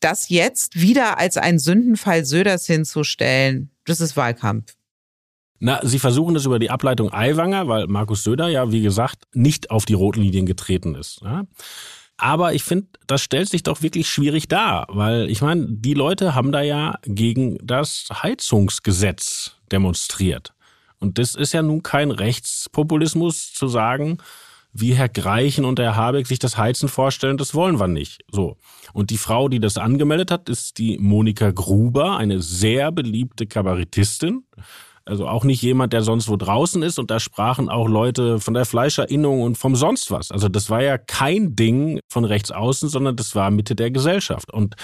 das 0.00 0.28
jetzt 0.28 0.80
wieder 0.80 1.18
als 1.18 1.36
einen 1.36 1.58
Sündenfall 1.58 2.24
Söders 2.24 2.66
hinzustellen, 2.66 3.70
das 3.84 4.00
ist 4.00 4.16
Wahlkampf. 4.16 4.74
Na, 5.58 5.80
Sie 5.82 5.98
versuchen 5.98 6.34
das 6.34 6.44
über 6.44 6.58
die 6.58 6.70
Ableitung 6.70 7.12
Aiwanger, 7.12 7.66
weil 7.68 7.86
Markus 7.86 8.24
Söder 8.24 8.48
ja, 8.48 8.70
wie 8.72 8.82
gesagt, 8.82 9.24
nicht 9.32 9.70
auf 9.70 9.86
die 9.86 9.94
roten 9.94 10.20
Linien 10.20 10.44
getreten 10.46 10.94
ist. 10.94 11.20
Ja? 11.22 11.44
Aber 12.18 12.54
ich 12.54 12.62
finde, 12.62 12.88
das 13.06 13.22
stellt 13.22 13.48
sich 13.48 13.62
doch 13.62 13.82
wirklich 13.82 14.08
schwierig 14.08 14.48
dar, 14.48 14.86
weil 14.88 15.30
ich 15.30 15.42
meine, 15.42 15.66
die 15.68 15.94
Leute 15.94 16.34
haben 16.34 16.52
da 16.52 16.62
ja 16.62 16.98
gegen 17.04 17.58
das 17.62 18.08
Heizungsgesetz 18.10 19.56
demonstriert. 19.70 20.54
Und 20.98 21.18
das 21.18 21.34
ist 21.34 21.52
ja 21.52 21.62
nun 21.62 21.82
kein 21.82 22.10
Rechtspopulismus 22.10 23.52
zu 23.52 23.68
sagen, 23.68 24.18
wie 24.80 24.94
Herr 24.94 25.08
Greichen 25.08 25.64
und 25.64 25.78
Herr 25.78 25.96
Habeck 25.96 26.26
sich 26.26 26.38
das 26.38 26.56
Heizen 26.56 26.88
vorstellen, 26.88 27.36
das 27.36 27.54
wollen 27.54 27.78
wir 27.78 27.88
nicht. 27.88 28.22
So. 28.30 28.56
Und 28.92 29.10
die 29.10 29.16
Frau, 29.18 29.48
die 29.48 29.60
das 29.60 29.78
angemeldet 29.78 30.30
hat, 30.30 30.48
ist 30.48 30.78
die 30.78 30.98
Monika 30.98 31.50
Gruber, 31.50 32.16
eine 32.16 32.40
sehr 32.40 32.92
beliebte 32.92 33.46
Kabarettistin. 33.46 34.44
Also 35.04 35.28
auch 35.28 35.44
nicht 35.44 35.62
jemand, 35.62 35.92
der 35.92 36.02
sonst 36.02 36.28
wo 36.28 36.36
draußen 36.36 36.82
ist. 36.82 36.98
Und 36.98 37.10
da 37.12 37.20
sprachen 37.20 37.68
auch 37.68 37.88
Leute 37.88 38.40
von 38.40 38.54
der 38.54 38.64
Fleischerinnung 38.64 39.42
und 39.42 39.56
vom 39.56 39.76
sonst 39.76 40.10
was. 40.10 40.32
Also 40.32 40.48
das 40.48 40.68
war 40.68 40.82
ja 40.82 40.98
kein 40.98 41.54
Ding 41.54 42.00
von 42.08 42.24
rechts 42.24 42.50
außen, 42.50 42.88
sondern 42.88 43.14
das 43.14 43.36
war 43.36 43.50
Mitte 43.52 43.76
der 43.76 43.92
Gesellschaft. 43.92 44.52
Und 44.52 44.74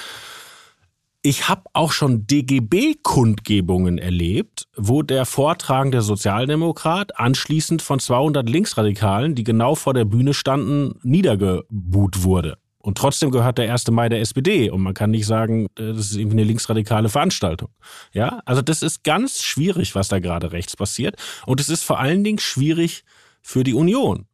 Ich 1.24 1.48
habe 1.48 1.62
auch 1.72 1.92
schon 1.92 2.26
DGB-Kundgebungen 2.26 3.98
erlebt, 3.98 4.66
wo 4.76 5.02
der 5.02 5.24
vortragende 5.24 6.02
Sozialdemokrat 6.02 7.16
anschließend 7.16 7.80
von 7.80 8.00
200 8.00 8.48
Linksradikalen, 8.48 9.36
die 9.36 9.44
genau 9.44 9.76
vor 9.76 9.94
der 9.94 10.04
Bühne 10.04 10.34
standen, 10.34 10.98
niedergebuht 11.04 12.24
wurde. 12.24 12.58
Und 12.78 12.98
trotzdem 12.98 13.30
gehört 13.30 13.58
der 13.58 13.70
1. 13.70 13.92
Mai 13.92 14.08
der 14.08 14.20
SPD 14.20 14.68
und 14.68 14.82
man 14.82 14.94
kann 14.94 15.12
nicht 15.12 15.26
sagen, 15.26 15.66
äh, 15.78 15.92
das 15.92 16.10
ist 16.10 16.16
irgendwie 16.16 16.38
eine 16.38 16.44
linksradikale 16.44 17.08
Veranstaltung. 17.08 17.68
Ja, 18.12 18.40
also 18.44 18.60
das 18.60 18.82
ist 18.82 19.04
ganz 19.04 19.44
schwierig, 19.44 19.94
was 19.94 20.08
da 20.08 20.18
gerade 20.18 20.50
rechts 20.50 20.76
passiert. 20.76 21.14
Und 21.46 21.60
es 21.60 21.68
ist 21.68 21.84
vor 21.84 22.00
allen 22.00 22.24
Dingen 22.24 22.40
schwierig 22.40 23.04
für 23.40 23.62
die 23.62 23.74
Union. 23.74 24.26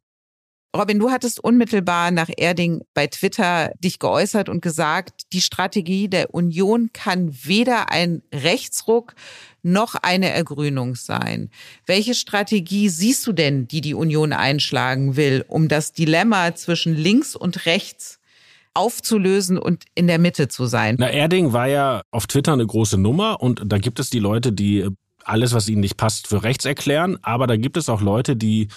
Robin, 0.77 0.99
du 0.99 1.11
hattest 1.11 1.43
unmittelbar 1.43 2.11
nach 2.11 2.29
Erding 2.37 2.83
bei 2.93 3.07
Twitter 3.07 3.73
dich 3.83 3.99
geäußert 3.99 4.51
und 4.51 4.61
gesagt, 4.61 5.23
die 5.33 5.41
Strategie 5.41 6.09
der 6.09 6.35
Union 6.35 6.91
kann 6.93 7.35
weder 7.43 7.91
ein 7.91 8.23
Rechtsruck 8.35 9.15
noch 9.63 9.95
eine 9.95 10.29
Ergrünung 10.29 10.95
sein. 10.95 11.51
Welche 11.87 12.15
Strategie 12.15 12.91
siehst 12.91 13.27
du 13.27 13.33
denn, 13.33 13.67
die 13.67 13.81
die 13.81 13.95
Union 13.95 14.35
einschlagen 14.35 15.17
will, 15.17 15.43
um 15.49 15.69
das 15.69 15.93
Dilemma 15.93 16.55
zwischen 16.55 16.95
links 16.95 17.35
und 17.35 17.65
rechts 17.65 18.21
aufzulösen 18.75 19.59
und 19.59 19.85
in 19.95 20.07
der 20.07 20.19
Mitte 20.19 20.49
zu 20.49 20.67
sein? 20.67 20.97
Na, 20.99 21.11
Erding 21.11 21.55
war 21.55 21.67
ja 21.67 22.03
auf 22.11 22.27
Twitter 22.27 22.53
eine 22.53 22.67
große 22.67 22.99
Nummer 22.99 23.41
und 23.41 23.63
da 23.65 23.79
gibt 23.79 24.01
es 24.01 24.11
die 24.11 24.21
Leute, 24.21 24.53
die 24.53 24.87
alles, 25.25 25.55
was 25.55 25.69
ihnen 25.69 25.81
nicht 25.81 25.97
passt, 25.97 26.29
für 26.29 26.43
rechts 26.43 26.67
erklären, 26.67 27.19
aber 27.23 27.47
da 27.47 27.57
gibt 27.57 27.79
es 27.79 27.89
auch 27.89 28.03
Leute, 28.03 28.37
die 28.37 28.69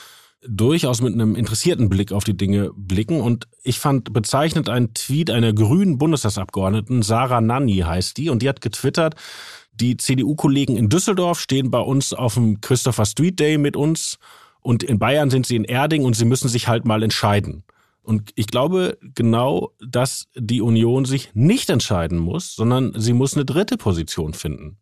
durchaus 0.48 1.02
mit 1.02 1.14
einem 1.14 1.36
interessierten 1.36 1.90
Blick 1.90 2.12
auf 2.12 2.24
die 2.24 2.36
Dinge 2.36 2.72
blicken. 2.76 3.22
Und 3.22 3.48
ich 3.64 3.80
fand 3.80 4.14
bezeichnend 4.14 4.70
einen 4.70 4.94
Tweet 4.94 5.30
einer 5.30 5.54
grünen 5.54 5.98
Bundestagsabgeordneten, 5.98 7.04
Sarah 7.04 7.42
Nanni 7.42 7.78
heißt 7.78 8.18
die, 8.18 8.30
und 8.30 8.42
die 8.42 8.50
hat 8.50 8.62
getwittert, 8.62 9.16
die 9.74 9.98
CDU-Kollegen 9.98 10.76
in 10.76 10.90
Düsseldorf 10.90 11.40
stehen 11.40 11.72
bei 11.72 11.80
uns 11.80 12.14
auf 12.14 12.34
dem 12.36 12.62
Christopher 12.62 13.06
Street 13.06 13.40
Day 13.40 13.58
mit 13.58 13.76
uns 13.76 14.20
und 14.62 14.84
in 14.84 15.00
Bayern 15.00 15.30
sind 15.30 15.46
sie 15.46 15.56
in 15.56 15.64
Erding 15.64 16.04
und 16.04 16.16
sie 16.16 16.26
müssen 16.26 16.50
sich 16.50 16.68
halt 16.68 16.86
mal 16.86 17.04
entscheiden. 17.04 17.64
Und 18.04 18.32
ich 18.36 18.48
glaube 18.48 18.98
genau, 19.16 19.72
dass 19.80 20.28
die 20.36 20.62
Union 20.62 21.06
sich 21.06 21.30
nicht 21.34 21.70
entscheiden 21.70 22.18
muss, 22.18 22.56
sondern 22.56 22.94
sie 22.96 23.14
muss 23.14 23.36
eine 23.36 23.46
dritte 23.46 23.78
Position 23.78 24.34
finden. 24.34 24.78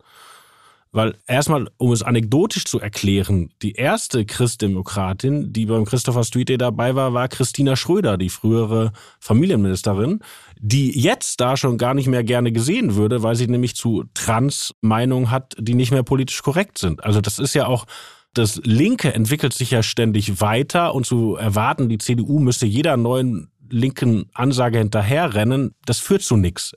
Weil 0.92 1.16
erstmal, 1.28 1.68
um 1.78 1.92
es 1.92 2.02
anekdotisch 2.02 2.66
zu 2.66 2.80
erklären, 2.80 3.52
die 3.62 3.74
erste 3.74 4.26
Christdemokratin, 4.26 5.54
die 5.54 5.68
beim 5.68 5.86
Christopher 5.86 6.24
Street 6.24 6.50
Day 6.50 6.58
dabei 6.58 6.96
war, 6.96 7.14
war 7.14 7.28
Christina 7.28 7.76
Schröder, 7.76 8.18
die 8.18 8.30
frühere 8.30 8.92
Familienministerin, 9.20 10.22
die 10.60 11.00
jetzt 11.00 11.40
da 11.42 11.58
schon 11.58 11.78
gar 11.78 11.94
nicht 11.94 12.08
mehr 12.08 12.24
gerne 12.24 12.52
gesehen 12.52 12.96
würde, 12.96 13.22
weil 13.22 13.36
sie 13.36 13.48
nämlich 13.48 13.76
zu 13.76 14.06
Trans-Meinungen 14.16 15.30
hat, 15.30 15.56
die 15.60 15.76
nicht 15.76 15.92
mehr 15.92 16.04
politisch 16.04 16.42
korrekt 16.42 16.80
sind. 16.80 17.04
Also 17.04 17.22
das 17.22 17.38
ist 17.38 17.54
ja 17.54 17.68
auch 17.68 17.86
das 18.34 18.62
Linke 18.64 19.14
entwickelt 19.14 19.54
sich 19.54 19.72
ja 19.72 19.82
ständig 19.84 20.40
weiter 20.40 20.94
und 20.94 21.06
zu 21.06 21.36
erwarten, 21.36 21.90
die 21.90 21.98
CDU 21.98 22.40
müsste 22.40 22.66
jeder 22.66 22.96
neuen 22.96 23.52
linken 23.70 24.30
Ansage 24.34 24.78
hinterherrennen, 24.78 25.76
das 25.86 26.00
führt 26.00 26.22
zu 26.22 26.38
nichts. 26.38 26.74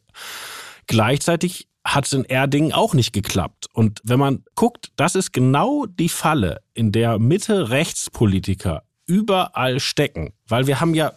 Gleichzeitig 0.86 1.68
hat 1.84 2.06
es 2.06 2.12
in 2.12 2.24
Erding 2.24 2.72
auch 2.72 2.94
nicht 2.94 3.12
geklappt. 3.12 3.66
Und 3.72 4.00
wenn 4.04 4.18
man 4.18 4.44
guckt, 4.54 4.92
das 4.96 5.14
ist 5.14 5.32
genau 5.32 5.86
die 5.86 6.08
Falle, 6.08 6.60
in 6.74 6.92
der 6.92 7.18
Mitte-Rechtspolitiker 7.18 8.82
überall 9.06 9.80
stecken. 9.80 10.32
Weil 10.46 10.66
wir 10.66 10.80
haben 10.80 10.94
ja 10.94 11.12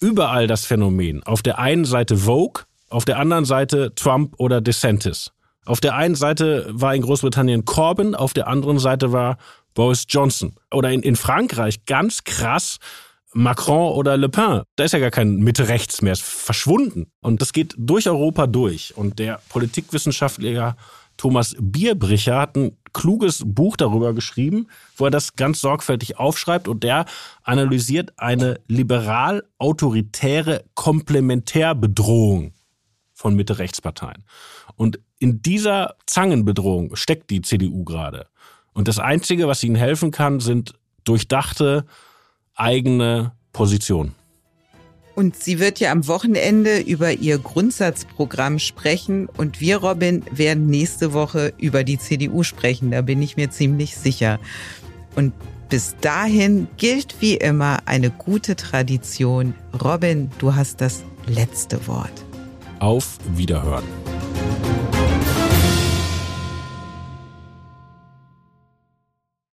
überall 0.00 0.46
das 0.46 0.66
Phänomen. 0.66 1.22
Auf 1.22 1.42
der 1.42 1.58
einen 1.58 1.84
Seite 1.84 2.16
Vogue, 2.18 2.64
auf 2.90 3.04
der 3.04 3.18
anderen 3.18 3.44
Seite 3.44 3.94
Trump 3.94 4.34
oder 4.38 4.60
DeSantis. 4.60 5.32
Auf 5.64 5.80
der 5.80 5.94
einen 5.94 6.14
Seite 6.14 6.66
war 6.70 6.94
in 6.94 7.02
Großbritannien 7.02 7.64
Corbyn, 7.64 8.14
auf 8.14 8.34
der 8.34 8.48
anderen 8.48 8.78
Seite 8.78 9.12
war 9.12 9.38
Boris 9.72 10.04
Johnson. 10.08 10.54
Oder 10.70 10.90
in, 10.90 11.02
in 11.02 11.16
Frankreich 11.16 11.86
ganz 11.86 12.24
krass 12.24 12.78
Macron 13.34 13.92
oder 13.92 14.16
Le 14.16 14.28
Pen. 14.28 14.62
Da 14.76 14.84
ist 14.84 14.92
ja 14.92 14.98
gar 15.00 15.10
kein 15.10 15.36
Mitte-Rechts 15.36 16.02
mehr, 16.02 16.12
ist 16.12 16.22
verschwunden. 16.22 17.06
Und 17.20 17.42
das 17.42 17.52
geht 17.52 17.74
durch 17.76 18.08
Europa 18.08 18.46
durch. 18.46 18.96
Und 18.96 19.18
der 19.18 19.40
Politikwissenschaftler 19.48 20.76
Thomas 21.16 21.54
Bierbricher 21.58 22.38
hat 22.38 22.56
ein 22.56 22.76
kluges 22.92 23.42
Buch 23.44 23.76
darüber 23.76 24.14
geschrieben, 24.14 24.68
wo 24.96 25.04
er 25.06 25.10
das 25.10 25.36
ganz 25.36 25.60
sorgfältig 25.60 26.18
aufschreibt 26.18 26.68
und 26.68 26.82
der 26.82 27.06
analysiert 27.42 28.12
eine 28.16 28.60
liberal-autoritäre 28.68 30.64
Komplementärbedrohung 30.74 32.52
von 33.12 33.36
Mitte-Rechtsparteien. 33.36 34.24
Und 34.76 35.00
in 35.18 35.42
dieser 35.42 35.96
Zangenbedrohung 36.06 36.96
steckt 36.96 37.30
die 37.30 37.42
CDU 37.42 37.84
gerade. 37.84 38.26
Und 38.72 38.88
das 38.88 38.98
Einzige, 38.98 39.46
was 39.46 39.62
ihnen 39.62 39.76
helfen 39.76 40.10
kann, 40.10 40.40
sind 40.40 40.74
durchdachte 41.04 41.86
eigene 42.54 43.32
Position. 43.52 44.14
Und 45.14 45.36
sie 45.36 45.60
wird 45.60 45.78
ja 45.78 45.92
am 45.92 46.08
Wochenende 46.08 46.80
über 46.80 47.12
ihr 47.12 47.38
Grundsatzprogramm 47.38 48.58
sprechen 48.58 49.28
und 49.36 49.60
wir, 49.60 49.76
Robin, 49.76 50.24
werden 50.32 50.66
nächste 50.66 51.12
Woche 51.12 51.52
über 51.58 51.84
die 51.84 51.98
CDU 51.98 52.42
sprechen, 52.42 52.90
da 52.90 53.00
bin 53.00 53.22
ich 53.22 53.36
mir 53.36 53.50
ziemlich 53.50 53.96
sicher. 53.96 54.40
Und 55.14 55.32
bis 55.68 55.94
dahin 56.00 56.66
gilt 56.76 57.16
wie 57.20 57.36
immer 57.36 57.78
eine 57.86 58.10
gute 58.10 58.56
Tradition. 58.56 59.54
Robin, 59.82 60.30
du 60.38 60.54
hast 60.54 60.80
das 60.80 61.04
letzte 61.26 61.86
Wort. 61.86 62.24
Auf 62.80 63.18
Wiederhören. 63.34 63.84